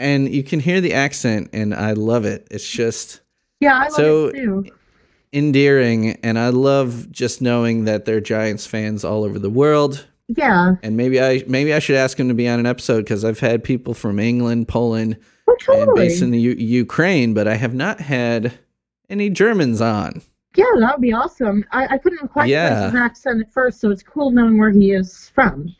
[0.00, 2.48] and you can hear the accent, and I love it.
[2.50, 3.20] It's just
[3.60, 4.64] Yeah, I love So- it too.
[5.32, 10.06] endearing, and I love just knowing that they're Giants fans all over the world.
[10.36, 10.74] Yeah.
[10.82, 13.40] And maybe I maybe I should ask him to be on an episode because I've
[13.40, 15.16] had people from England, Poland,
[15.48, 18.52] Oh, and based in the U- Ukraine, but I have not had
[19.10, 20.22] any Germans on.
[20.56, 21.64] Yeah, that would be awesome.
[21.72, 22.86] I, I couldn't quite Yeah.
[22.86, 25.74] his accent at first, so it's cool knowing where he is from.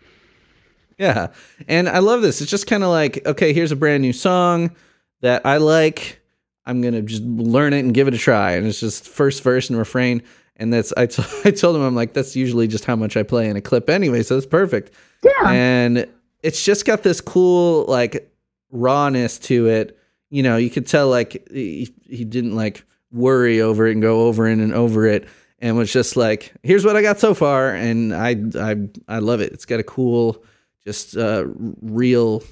[0.98, 1.28] Yeah.
[1.68, 2.40] And I love this.
[2.40, 4.74] It's just kind of like, okay, here's a brand new song
[5.20, 6.20] that I like.
[6.64, 8.52] I'm going to just learn it and give it a try.
[8.52, 10.22] And it's just first verse and refrain.
[10.56, 13.22] And that's, I, t- I told him, I'm like, that's usually just how much I
[13.22, 14.22] play in a clip anyway.
[14.22, 14.92] So it's perfect.
[15.22, 15.50] Yeah.
[15.50, 16.06] And
[16.42, 18.32] it's just got this cool, like,
[18.70, 19.98] rawness to it.
[20.30, 24.26] You know, you could tell, like, he, he didn't, like, worry over it and go
[24.26, 25.28] over it and over it.
[25.58, 27.72] And was just like, here's what I got so far.
[27.72, 28.76] And I, I,
[29.06, 29.52] I love it.
[29.52, 30.42] It's got a cool,
[30.84, 31.44] just uh,
[31.80, 32.42] real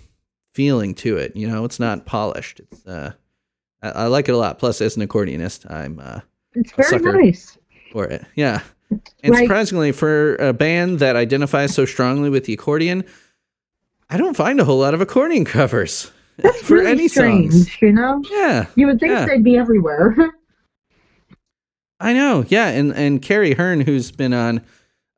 [0.55, 1.35] feeling to it.
[1.35, 2.61] You know, it's not polished.
[2.61, 3.13] It's uh,
[3.83, 4.59] I, I like it a lot.
[4.59, 6.21] Plus, as an accordionist, I'm uh,
[6.55, 7.59] it's very nice.
[7.91, 8.25] For it.
[8.35, 8.61] Yeah,
[8.91, 9.43] and Right.
[9.43, 13.05] surprisingly, for a band that identifies so strongly with the accordion,
[14.09, 17.83] I don't find a whole lot of accordion covers That's for really any strange, songs.
[17.83, 18.23] you know?
[18.31, 19.27] Yeah, You would think Yeah.
[19.27, 20.17] they'd be everywhere.
[22.01, 22.45] I know.
[22.49, 24.63] Yeah, and and Carrie Hearn, who's been on.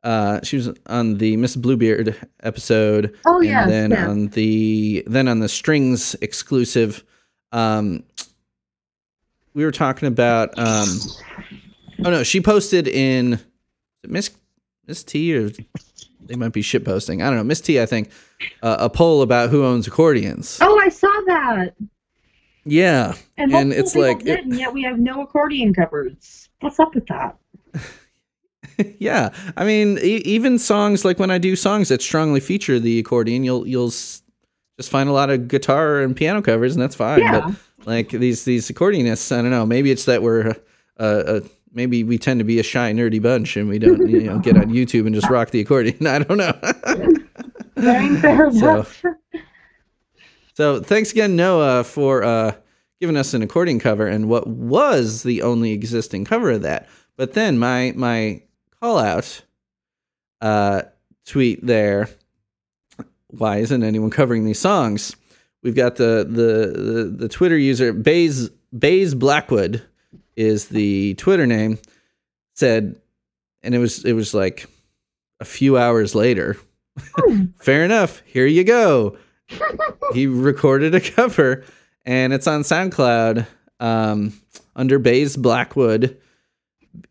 [0.03, 3.15] Uh, she was on the Miss Bluebeard episode.
[3.25, 4.05] Oh, and yes, then yes.
[4.09, 7.05] on the then on the strings exclusive.
[7.53, 8.03] Um,
[9.53, 10.57] we were talking about.
[10.59, 10.87] Um,
[11.99, 13.39] oh no, she posted in
[14.07, 14.31] Miss
[14.87, 15.49] Miss T or
[16.25, 17.21] they might be shit posting.
[17.21, 17.43] I don't know.
[17.43, 18.09] Miss T, I think,
[18.61, 20.57] uh, a poll about who owns accordions.
[20.61, 21.73] oh, I saw that.
[22.65, 26.47] Yeah, And, And it's like- did, and yet we have no accordion covers.
[26.61, 27.35] What's up with that?
[28.99, 29.33] yeah.
[29.57, 33.43] I mean, e- even songs like when I do songs that strongly feature the accordion,
[33.43, 34.21] you'll you'll s-
[34.77, 37.19] just find a lot of guitar and piano covers, and that's fine.
[37.19, 37.51] Yeah.
[37.79, 39.65] But like these these accordionists, I don't know.
[39.65, 40.55] Maybe it's that we're
[40.97, 41.39] uh, uh,
[41.73, 44.57] maybe we tend to be a shy, nerdy bunch, and we don't you know get
[44.57, 46.05] on YouTube and just rock the accordion.
[46.07, 46.53] I don't know.
[48.53, 48.85] So-
[50.55, 52.53] So thanks again, Noah, for uh,
[53.01, 56.87] giving us an accordion cover and what was the only existing cover of that.
[57.17, 58.43] But then my my
[58.79, 59.41] call out
[60.41, 60.83] uh,
[61.25, 62.07] tweet there.
[63.29, 65.15] Why isn't anyone covering these songs?
[65.63, 69.81] We've got the the the, the Twitter user Baze Baze Blackwood
[70.35, 71.79] is the Twitter name.
[72.55, 72.95] Said,
[73.61, 74.67] and it was it was like
[75.39, 76.57] a few hours later.
[77.59, 78.21] Fair enough.
[78.25, 79.17] Here you go
[80.13, 81.63] he recorded a cover
[82.05, 83.45] and it's on SoundCloud
[83.79, 84.33] um,
[84.75, 86.17] under Baze Blackwood,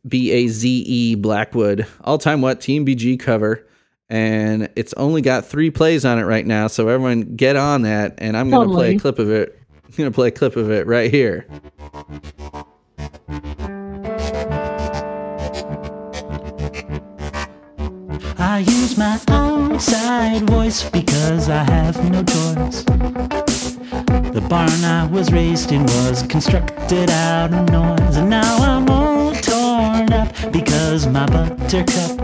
[0.07, 3.67] B A Z E Blackwood, all time what TMBG cover.
[4.09, 6.67] And it's only got three plays on it right now.
[6.67, 8.15] So everyone get on that.
[8.19, 9.59] And I'm going to play a clip of it.
[9.85, 11.47] I'm going to play a clip of it right here.
[18.39, 22.85] I use my outside voice because I have no choice.
[24.33, 29.35] The barn I was raised in was constructed out of noise, and now I'm all
[29.35, 32.19] torn up because my buttercup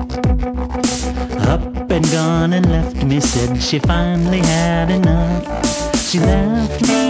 [1.48, 3.20] up and gone and left me.
[3.20, 5.98] Said she finally had enough.
[6.08, 7.07] She left me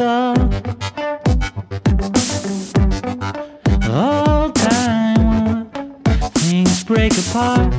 [0.00, 0.38] thought.
[3.90, 5.68] All time,
[6.40, 7.70] things break apart,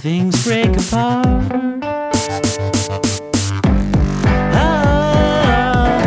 [0.00, 1.26] things break apart.
[4.54, 6.00] Ah,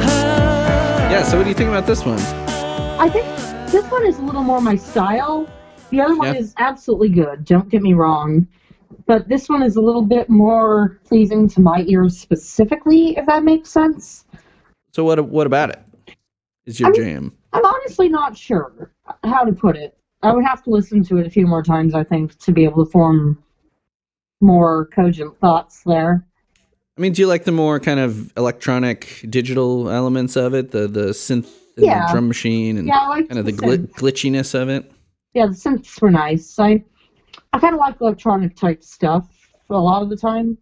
[0.00, 1.08] ah.
[1.08, 1.22] Yeah.
[1.22, 2.18] So what do you think about this one?
[2.98, 3.26] I think
[3.70, 5.48] this one is a little more my style.
[5.90, 6.40] The other one Yeah.
[6.40, 7.44] is absolutely good.
[7.44, 8.48] Don't get me wrong.
[9.06, 13.44] But this one is a little bit more pleasing to my ears specifically, if that
[13.44, 14.21] makes sense.
[14.92, 15.80] So what what about it?
[16.66, 17.32] Is your I mean- jam?
[17.54, 18.90] I'm honestly not sure
[19.24, 19.96] how to put it.
[20.22, 22.64] I would have to listen to it a few more times, I think, to be
[22.64, 23.42] able to form
[24.40, 26.24] more cogent thoughts there.
[26.96, 30.86] I mean, do you like the more kind of electronic digital elements of it, the
[30.88, 32.06] the synth and Yeah.
[32.06, 33.92] the drum machine and Yeah, like kind of the the synth.
[33.94, 34.90] glitchiness of it?
[35.34, 36.58] Yeah, the synths were nice.
[36.58, 36.84] I
[37.52, 39.28] I kind of like electronic type stuff
[39.70, 40.58] a lot of the time.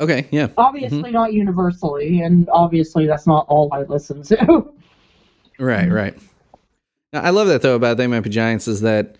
[0.00, 0.48] Okay, yeah.
[0.56, 1.12] Obviously mm-hmm.
[1.12, 4.72] not universally, and obviously that's not all I listen to.
[5.58, 6.16] Right, right.
[7.12, 9.16] Now, I love that though about They Might Be Giants is that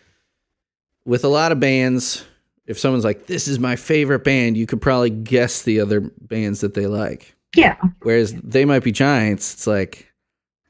[1.04, 2.24] with a lot of bands,
[2.66, 6.60] if someone's like, "This is my favorite band," you could probably guess the other bands
[6.60, 7.34] that they like.
[7.56, 10.12] yeah, Whereas They Might Be Giants, it's like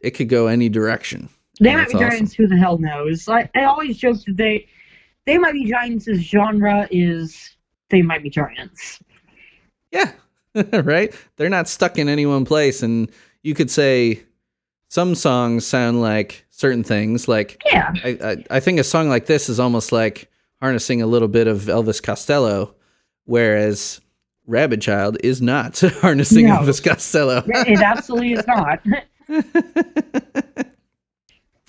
[0.00, 1.28] it could go any direction.
[1.60, 2.08] they might be awesome.
[2.10, 2.34] giants.
[2.34, 3.28] Who the hell knows?
[3.28, 4.66] I, I always joke that they
[5.26, 6.06] they might be giants.
[6.06, 7.56] genre is
[7.90, 9.00] they might be giants.
[9.90, 10.12] Yeah,
[10.72, 11.14] right.
[11.36, 13.10] They're not stuck in any one place, and
[13.42, 14.22] you could say
[14.88, 17.28] some songs sound like certain things.
[17.28, 17.92] Like Yeah.
[18.04, 20.30] I, I, I think a song like this is almost like
[20.60, 22.74] harnessing a little bit of Elvis Costello,
[23.24, 24.00] whereas
[24.46, 26.56] Rabid Child is not harnessing No.
[26.56, 27.42] Elvis Costello.
[27.46, 28.80] It absolutely is not.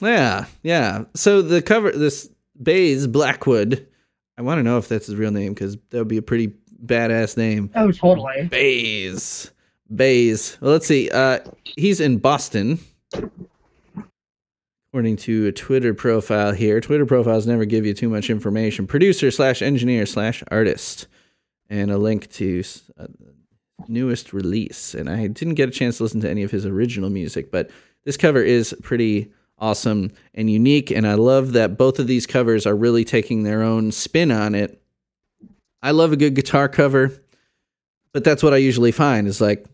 [0.01, 1.03] yeah, yeah.
[1.15, 2.29] So the cover, this
[2.61, 3.85] Baze Blackwood,
[4.37, 6.53] I want to know if that's his real name because that would be a pretty
[6.85, 7.71] badass name.
[7.75, 8.47] Oh, totally.
[8.49, 9.51] Baze.
[9.93, 10.57] Baze.
[10.61, 11.09] Well, let's see.
[11.09, 12.79] Uh, he's in Boston.
[14.91, 18.87] According to a Twitter profile here, Twitter profiles never give you too much information.
[18.87, 21.07] Producer slash engineer slash artist,
[21.69, 22.63] and a link to
[22.99, 23.05] uh,
[23.87, 24.95] newest release.
[24.95, 27.69] And I didn't get a chance to listen to any of his original music, but
[28.03, 30.89] this cover is pretty awesome and unique.
[30.89, 34.55] And I love that both of these covers are really taking their own spin on
[34.55, 34.81] it.
[35.81, 37.11] I love a good guitar cover,
[38.11, 39.65] but that's what I usually find is like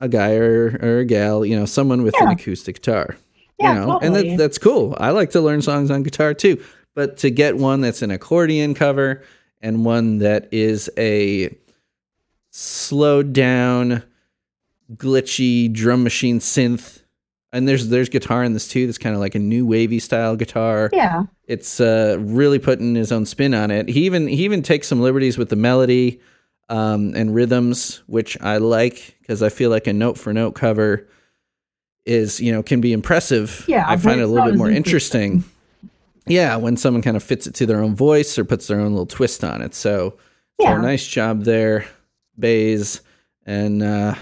[0.00, 3.16] a guy or, or a gal, you know, someone with an acoustic guitar.
[3.58, 4.30] Yeah, you know, and totally.
[4.30, 4.96] that, that's cool.
[4.98, 6.62] I like to learn songs on guitar too,
[6.94, 9.22] but to get one that's an accordion cover
[9.60, 11.56] and one that is a
[12.50, 14.02] slowed down,
[14.94, 16.97] glitchy drum machine synth,
[17.52, 18.86] and there's there's guitar in this too.
[18.86, 21.24] That's kind of like a new wavy style guitar Yeah.
[21.46, 23.88] it's uh, really putting his own spin on it.
[23.88, 26.20] He even he even takes some liberties with the melody
[26.68, 31.08] um, and rhythms, which I like because I feel like a note for note cover
[32.04, 33.64] is you know can be impressive.
[33.68, 35.32] Yeah, I find it a little bit more interesting.
[35.32, 35.54] interesting.
[36.26, 38.90] Yeah, when someone kind of fits it to their own voice or puts their own
[38.92, 39.74] little twist on it.
[39.74, 40.10] So,
[40.60, 40.76] so Yeah.
[40.78, 41.86] nice job there,
[42.38, 43.00] Baze,
[43.46, 44.14] and uh,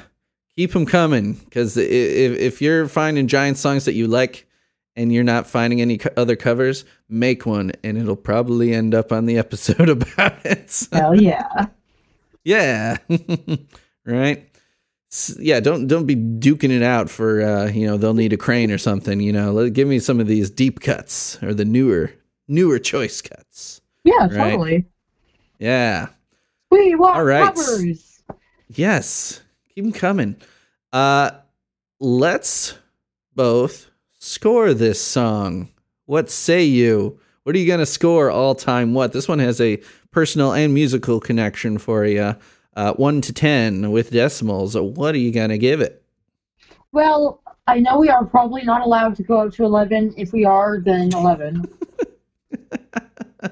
[0.57, 4.46] keep them coming because if if you're finding giant songs that you like
[4.94, 9.12] and you're not finding any co- other covers, make one, and it'll probably end up
[9.12, 10.70] on the episode about it.
[10.70, 11.66] So, Hell yeah.
[12.44, 12.96] yeah,
[14.07, 14.48] right.
[15.12, 18.36] S- Yeah, don't don't be duking it out for uh, you know they'll need a
[18.36, 19.20] crane or something.
[19.20, 22.12] You know, Let, give me some of these deep cuts or the newer
[22.48, 23.80] newer choice cuts.
[24.04, 24.50] Yeah, Right.
[24.50, 24.86] totally.
[25.59, 26.09] Yeah.
[26.70, 27.54] We want All right.
[27.54, 28.22] covers.
[28.74, 29.40] Yes.
[29.76, 30.36] Keep them coming.
[30.92, 31.32] Uh
[32.00, 32.78] let's
[33.34, 35.68] both score this song.
[36.06, 37.20] What say you?
[37.42, 39.12] What are you going to score all time what?
[39.12, 42.34] This one has a personal and musical connection for you.
[42.74, 44.74] Uh 1 to 10 with decimals.
[44.76, 46.02] What are you going to give it?
[46.92, 50.14] Well, I know we are probably not allowed to go up to 11.
[50.16, 51.66] If we are, then 11.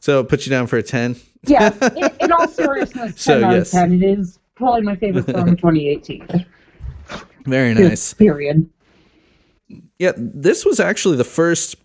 [0.00, 1.16] So, put you down for a 10.
[1.46, 3.72] yeah, in, in all seriousness, 10 So, out yes.
[3.72, 4.02] of 10.
[4.02, 6.46] It is probably my favorite song of 2018.
[7.46, 8.14] Very nice.
[8.14, 8.68] Period.
[9.98, 11.76] Yeah, this was actually the first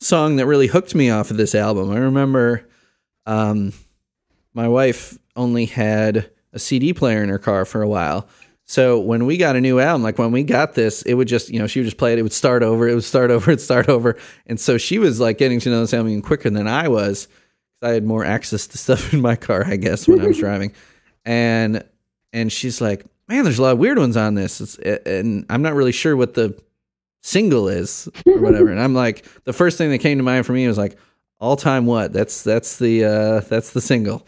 [0.00, 1.90] song that really hooked me off of this album.
[1.90, 2.68] I remember
[3.26, 3.72] um,
[4.54, 8.28] my wife only had a CD player in her car for a while.
[8.64, 11.50] So when we got a new album, like when we got this, it would just,
[11.50, 12.18] you know, she would just play it.
[12.18, 12.88] It would start over.
[12.88, 13.50] It would start over.
[13.50, 14.16] It'd start over.
[14.46, 17.28] And so she was like getting to know this album even quicker than I was.
[17.82, 20.72] I had more access to stuff in my car, I guess, when I was driving.
[21.30, 21.84] And
[22.32, 24.76] and she's like, "Man, there's a lot of weird ones on this." It's,
[25.06, 26.60] and I'm not really sure what the
[27.22, 28.68] single is or whatever.
[28.68, 30.98] and I'm like, the first thing that came to mind for me was like,
[31.38, 34.26] "All time what?" That's that's the uh, that's the single.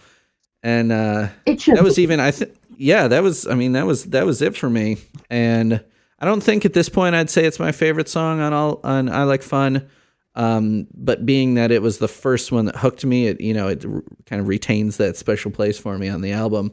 [0.62, 4.24] And uh, that was even I think yeah that was I mean that was that
[4.24, 4.98] was it for me.
[5.28, 5.82] And
[6.20, 9.09] I don't think at this point I'd say it's my favorite song on all on
[9.09, 9.88] I Like Fun.
[10.34, 13.66] Um, but being that it was the first one that hooked me, it you know
[13.66, 16.72] it r- kind of retains that special place for me on the album.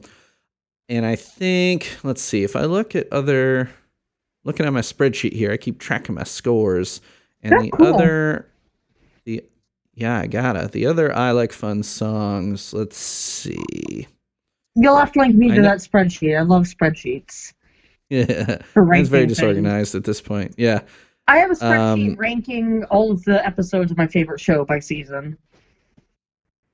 [0.90, 3.70] And I think let's see if I look at other
[4.44, 7.00] looking at my spreadsheet here, I keep track of my scores.
[7.42, 7.94] And That's the cool.
[7.94, 8.48] other
[9.24, 9.44] the
[9.94, 10.68] yeah, I gotta.
[10.68, 14.06] The other I Like Fun songs, let's see.
[14.74, 16.36] You'll have to link me I to know- that spreadsheet.
[16.38, 17.54] I love spreadsheets.
[18.12, 18.26] Yeah.
[18.26, 19.34] It's very things.
[19.38, 20.56] disorganized at this point.
[20.58, 20.80] Yeah.
[21.28, 24.80] I have a spreadsheet Um, ranking all of the episodes of my favorite show by
[24.80, 25.38] season.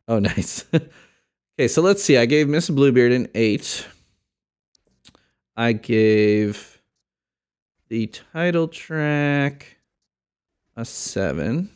[0.09, 0.65] Oh, nice.
[0.73, 2.17] okay, so let's see.
[2.17, 3.87] I gave Miss Bluebeard an eight.
[5.57, 6.83] I gave
[7.89, 9.79] the title track
[10.77, 11.71] a seven.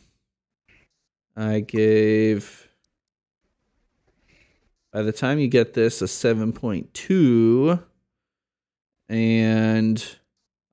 [1.35, 2.67] I gave,
[4.91, 7.83] by the time you get this, a 7.2.
[9.09, 10.15] And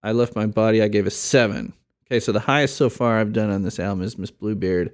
[0.02, 1.72] I left my body, I gave a seven.
[2.06, 4.92] Okay, so the highest so far I've done on this album is Miss Bluebeard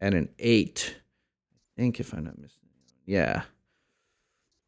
[0.00, 0.96] at an eight.
[1.76, 2.68] I think if I'm not missing,
[3.06, 3.42] yeah.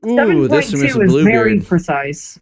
[0.06, 2.38] Ooh, this 7.2 Miss is very precise.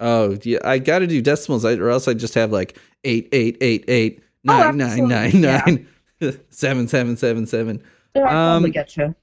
[0.00, 3.58] Oh, yeah, I got to do decimals, or else I just have like eight, eight,
[3.60, 5.62] eight, eight, nine, nine, nine, Oh, yeah.
[5.66, 5.86] nine,
[6.50, 7.82] seven, seven, seven, seven.
[8.16, 9.14] So I Um, get you.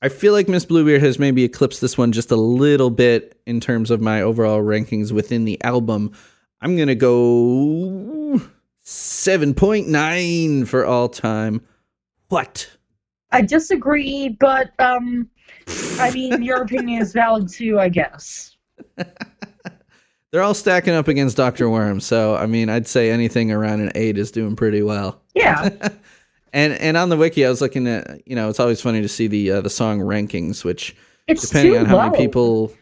[0.00, 3.58] I feel like Miss Bluebeard has maybe eclipsed this one just a little bit in
[3.60, 6.12] terms of my overall rankings within the album.
[6.60, 8.40] I'm going to go
[8.84, 11.60] 7.9 for all time.
[12.28, 12.70] What?
[13.32, 15.28] I disagree, but um,
[16.00, 18.56] I mean, your opinion is valid too, I guess.
[20.30, 21.70] They're all stacking up against Dr.
[21.70, 25.22] Worm, so I mean, I'd say anything around an 8 is doing pretty well.
[25.34, 25.70] Yeah.
[26.54, 29.08] And and on the wiki, I was looking at, you know, it's always funny to
[29.08, 30.96] see the uh, the song rankings, which
[31.26, 32.04] It's depending on how low.
[32.08, 32.72] many people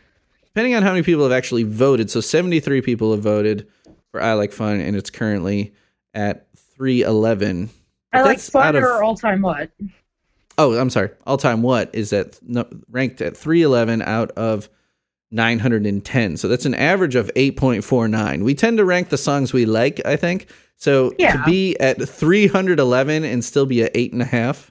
[0.44, 3.66] depending on how many people have actually voted so 73 people have voted
[4.12, 5.74] for i like fun and it's currently
[6.14, 6.46] at
[6.76, 7.68] 311
[8.12, 9.72] I like fun of- or all time what?
[10.58, 11.10] Oh i'm sorry.
[11.26, 14.68] All time what is at no, ranked at 311 out of
[15.30, 20.04] 910 so that's an average of 8.49 we tend to rank the songs we like
[20.06, 20.48] i think.
[20.78, 24.70] So to be at 311 and still be at eight and a half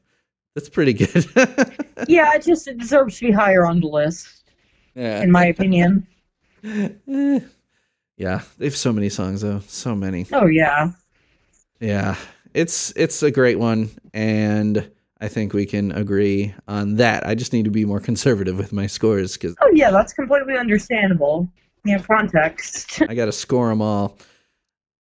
[0.56, 1.26] that's pretty good.
[2.10, 4.44] Yeah, it just it deserves to be higher on the list,
[4.96, 5.24] yeah.
[5.24, 6.06] in my opinion.
[6.64, 6.90] Eh.
[8.18, 9.62] yeah they have so many songs though.
[9.68, 10.26] So many.
[10.34, 10.92] Oh yeah.
[11.80, 12.18] Yeah,
[12.54, 17.26] it's it's a great one, and I think we can agree on that.
[17.26, 20.58] I just need to be more conservative with my scores because Oh yeah, that's completely
[20.58, 21.50] understandable.
[21.84, 23.02] You know, context.
[23.08, 24.18] I got to score them all.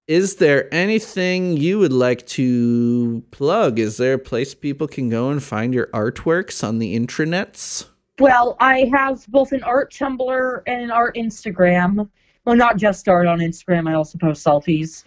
[0.07, 3.79] Is there anything you would like to plug?
[3.79, 7.87] Is there a place people can go and find your artworks on the intranets?
[8.19, 12.07] Well, I have both an art Tumblr and an art Instagram.
[12.45, 13.89] Well, not just art on Instagram.
[13.89, 15.03] I also post selfies.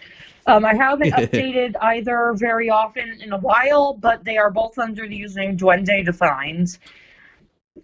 [0.46, 5.06] Um, I haven't updated either very often in a while, but they are both under
[5.06, 6.78] the username Duende Defined.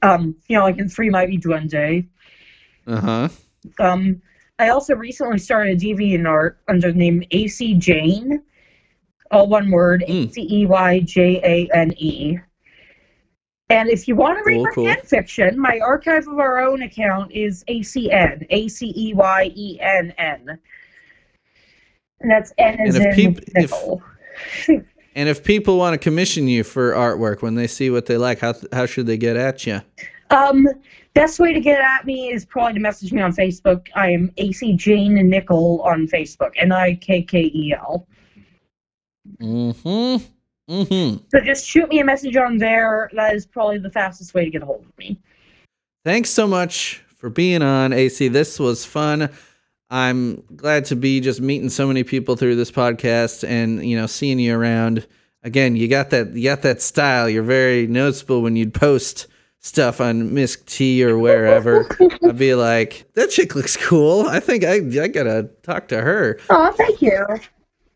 [0.03, 2.07] Um, you know, like in Free Might Be Duende.
[2.87, 3.29] Uh huh.
[3.79, 4.21] Um,
[4.59, 8.43] I also recently started a DeviantArt under the name AC Jane.
[9.31, 10.29] All one word, Mm.
[10.29, 12.39] A C E Y J A N E.
[13.71, 14.87] And if you want to read Cool, my cool.
[14.87, 19.79] fan fiction, my Archive of Our Own account is ACN, A C E Y E
[19.81, 20.59] N N.
[22.21, 24.83] And that's N as And in if peop- if-
[25.17, 28.41] And if people want to commission you for artwork when they see what they like,
[28.41, 29.81] how how should they get at you?
[30.31, 30.67] Um,
[31.15, 33.87] best way to get at me is probably to message me on Facebook.
[33.95, 38.09] I am AC Jane Nickel on Facebook, N I K K E L.
[39.41, 40.25] Mm-hmm.
[40.69, 41.25] Mm-hmm.
[41.29, 43.11] So just shoot me a message on there.
[43.15, 45.19] That is probably the fastest way to get a hold of me.
[46.05, 48.29] Thanks so much for being on, AC.
[48.29, 49.31] This was fun.
[49.91, 54.07] I'm glad to be just meeting so many people through this podcast and you know
[54.07, 55.07] seeing you around.
[55.43, 57.29] Again, you got that you got that style.
[57.29, 59.27] You're very noticeable when you'd post
[59.61, 61.87] stuff on Misk T or wherever.
[62.25, 64.27] I'd be like, that chick looks cool.
[64.27, 66.39] I think I I gotta talk to her.
[66.51, 67.25] Oh, thank you.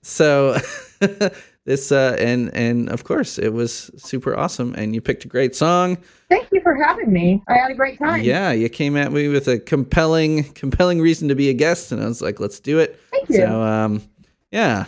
[0.03, 0.57] So
[1.69, 5.55] this uh and and of course it was super awesome and you picked a great
[5.55, 5.99] song.
[6.31, 7.43] Thank you for having me.
[7.47, 8.23] I had a great time.
[8.23, 12.03] Yeah, you came at me with a compelling, compelling reason to be a guest, and
[12.03, 13.37] I was like, "Let's do it." Thank you.
[13.37, 14.03] So, um,
[14.51, 14.87] yeah.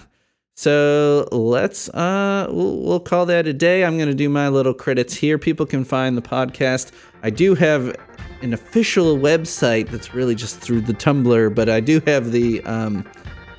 [0.55, 3.85] So let's uh, we'll, we'll call that a day.
[3.85, 5.39] I'm gonna do my little credits here.
[5.39, 6.93] People can find the podcast.
[7.23, 7.95] I do have
[8.41, 13.05] an official website that's really just through the Tumblr, but I do have the um.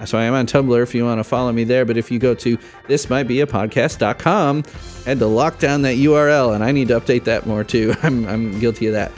[0.06, 1.86] So I am on Tumblr if you want to follow me there.
[1.86, 4.64] But if you go to thismightbeapodcast.com,
[5.06, 7.94] I had to lock down that URL, and I need to update that more too.
[8.04, 9.12] I'm I'm guilty of that.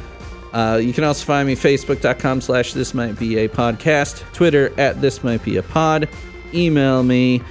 [0.53, 5.01] Uh, you can also find me facebook.com slash this might be a podcast, Twitter at
[5.01, 6.07] this might be a pod,
[6.53, 7.41] email me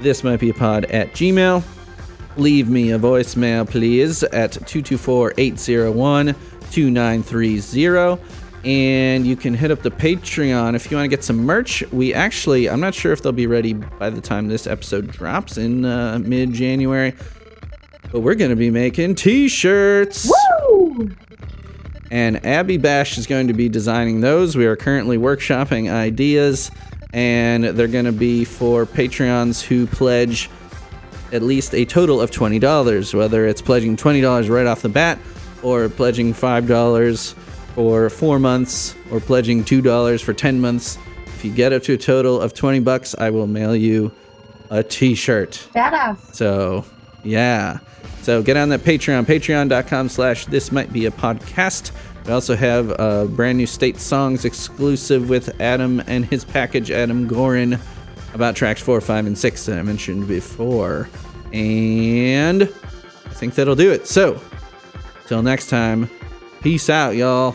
[0.00, 1.62] this might be a pod at gmail.
[2.36, 6.26] Leave me a voicemail, please, at 224 801
[6.70, 8.37] 2930.
[8.64, 11.82] And you can hit up the Patreon if you want to get some merch.
[11.92, 15.56] We actually, I'm not sure if they'll be ready by the time this episode drops
[15.56, 17.14] in uh, mid January,
[18.10, 20.30] but we're going to be making t shirts.
[20.68, 21.10] Woo!
[22.10, 24.56] And Abby Bash is going to be designing those.
[24.56, 26.70] We are currently workshopping ideas,
[27.12, 30.50] and they're going to be for Patreons who pledge
[31.32, 35.18] at least a total of $20, whether it's pledging $20 right off the bat,
[35.62, 37.34] or pledging $5
[37.78, 40.98] for four months, or pledging $2 for 10 months.
[41.26, 44.10] If you get up to a total of 20 bucks, I will mail you
[44.68, 45.68] a t shirt.
[45.76, 46.34] Badass.
[46.34, 46.84] So,
[47.22, 47.78] yeah.
[48.22, 51.92] So get on that Patreon, patreon.com slash this might be a podcast.
[52.26, 57.28] We also have a brand new State Songs exclusive with Adam and his package, Adam
[57.28, 57.78] Gorin,
[58.34, 61.08] about tracks four, five, and six that I mentioned before.
[61.52, 64.08] And I think that'll do it.
[64.08, 64.40] So,
[65.28, 66.10] till next time,
[66.60, 67.54] peace out, y'all.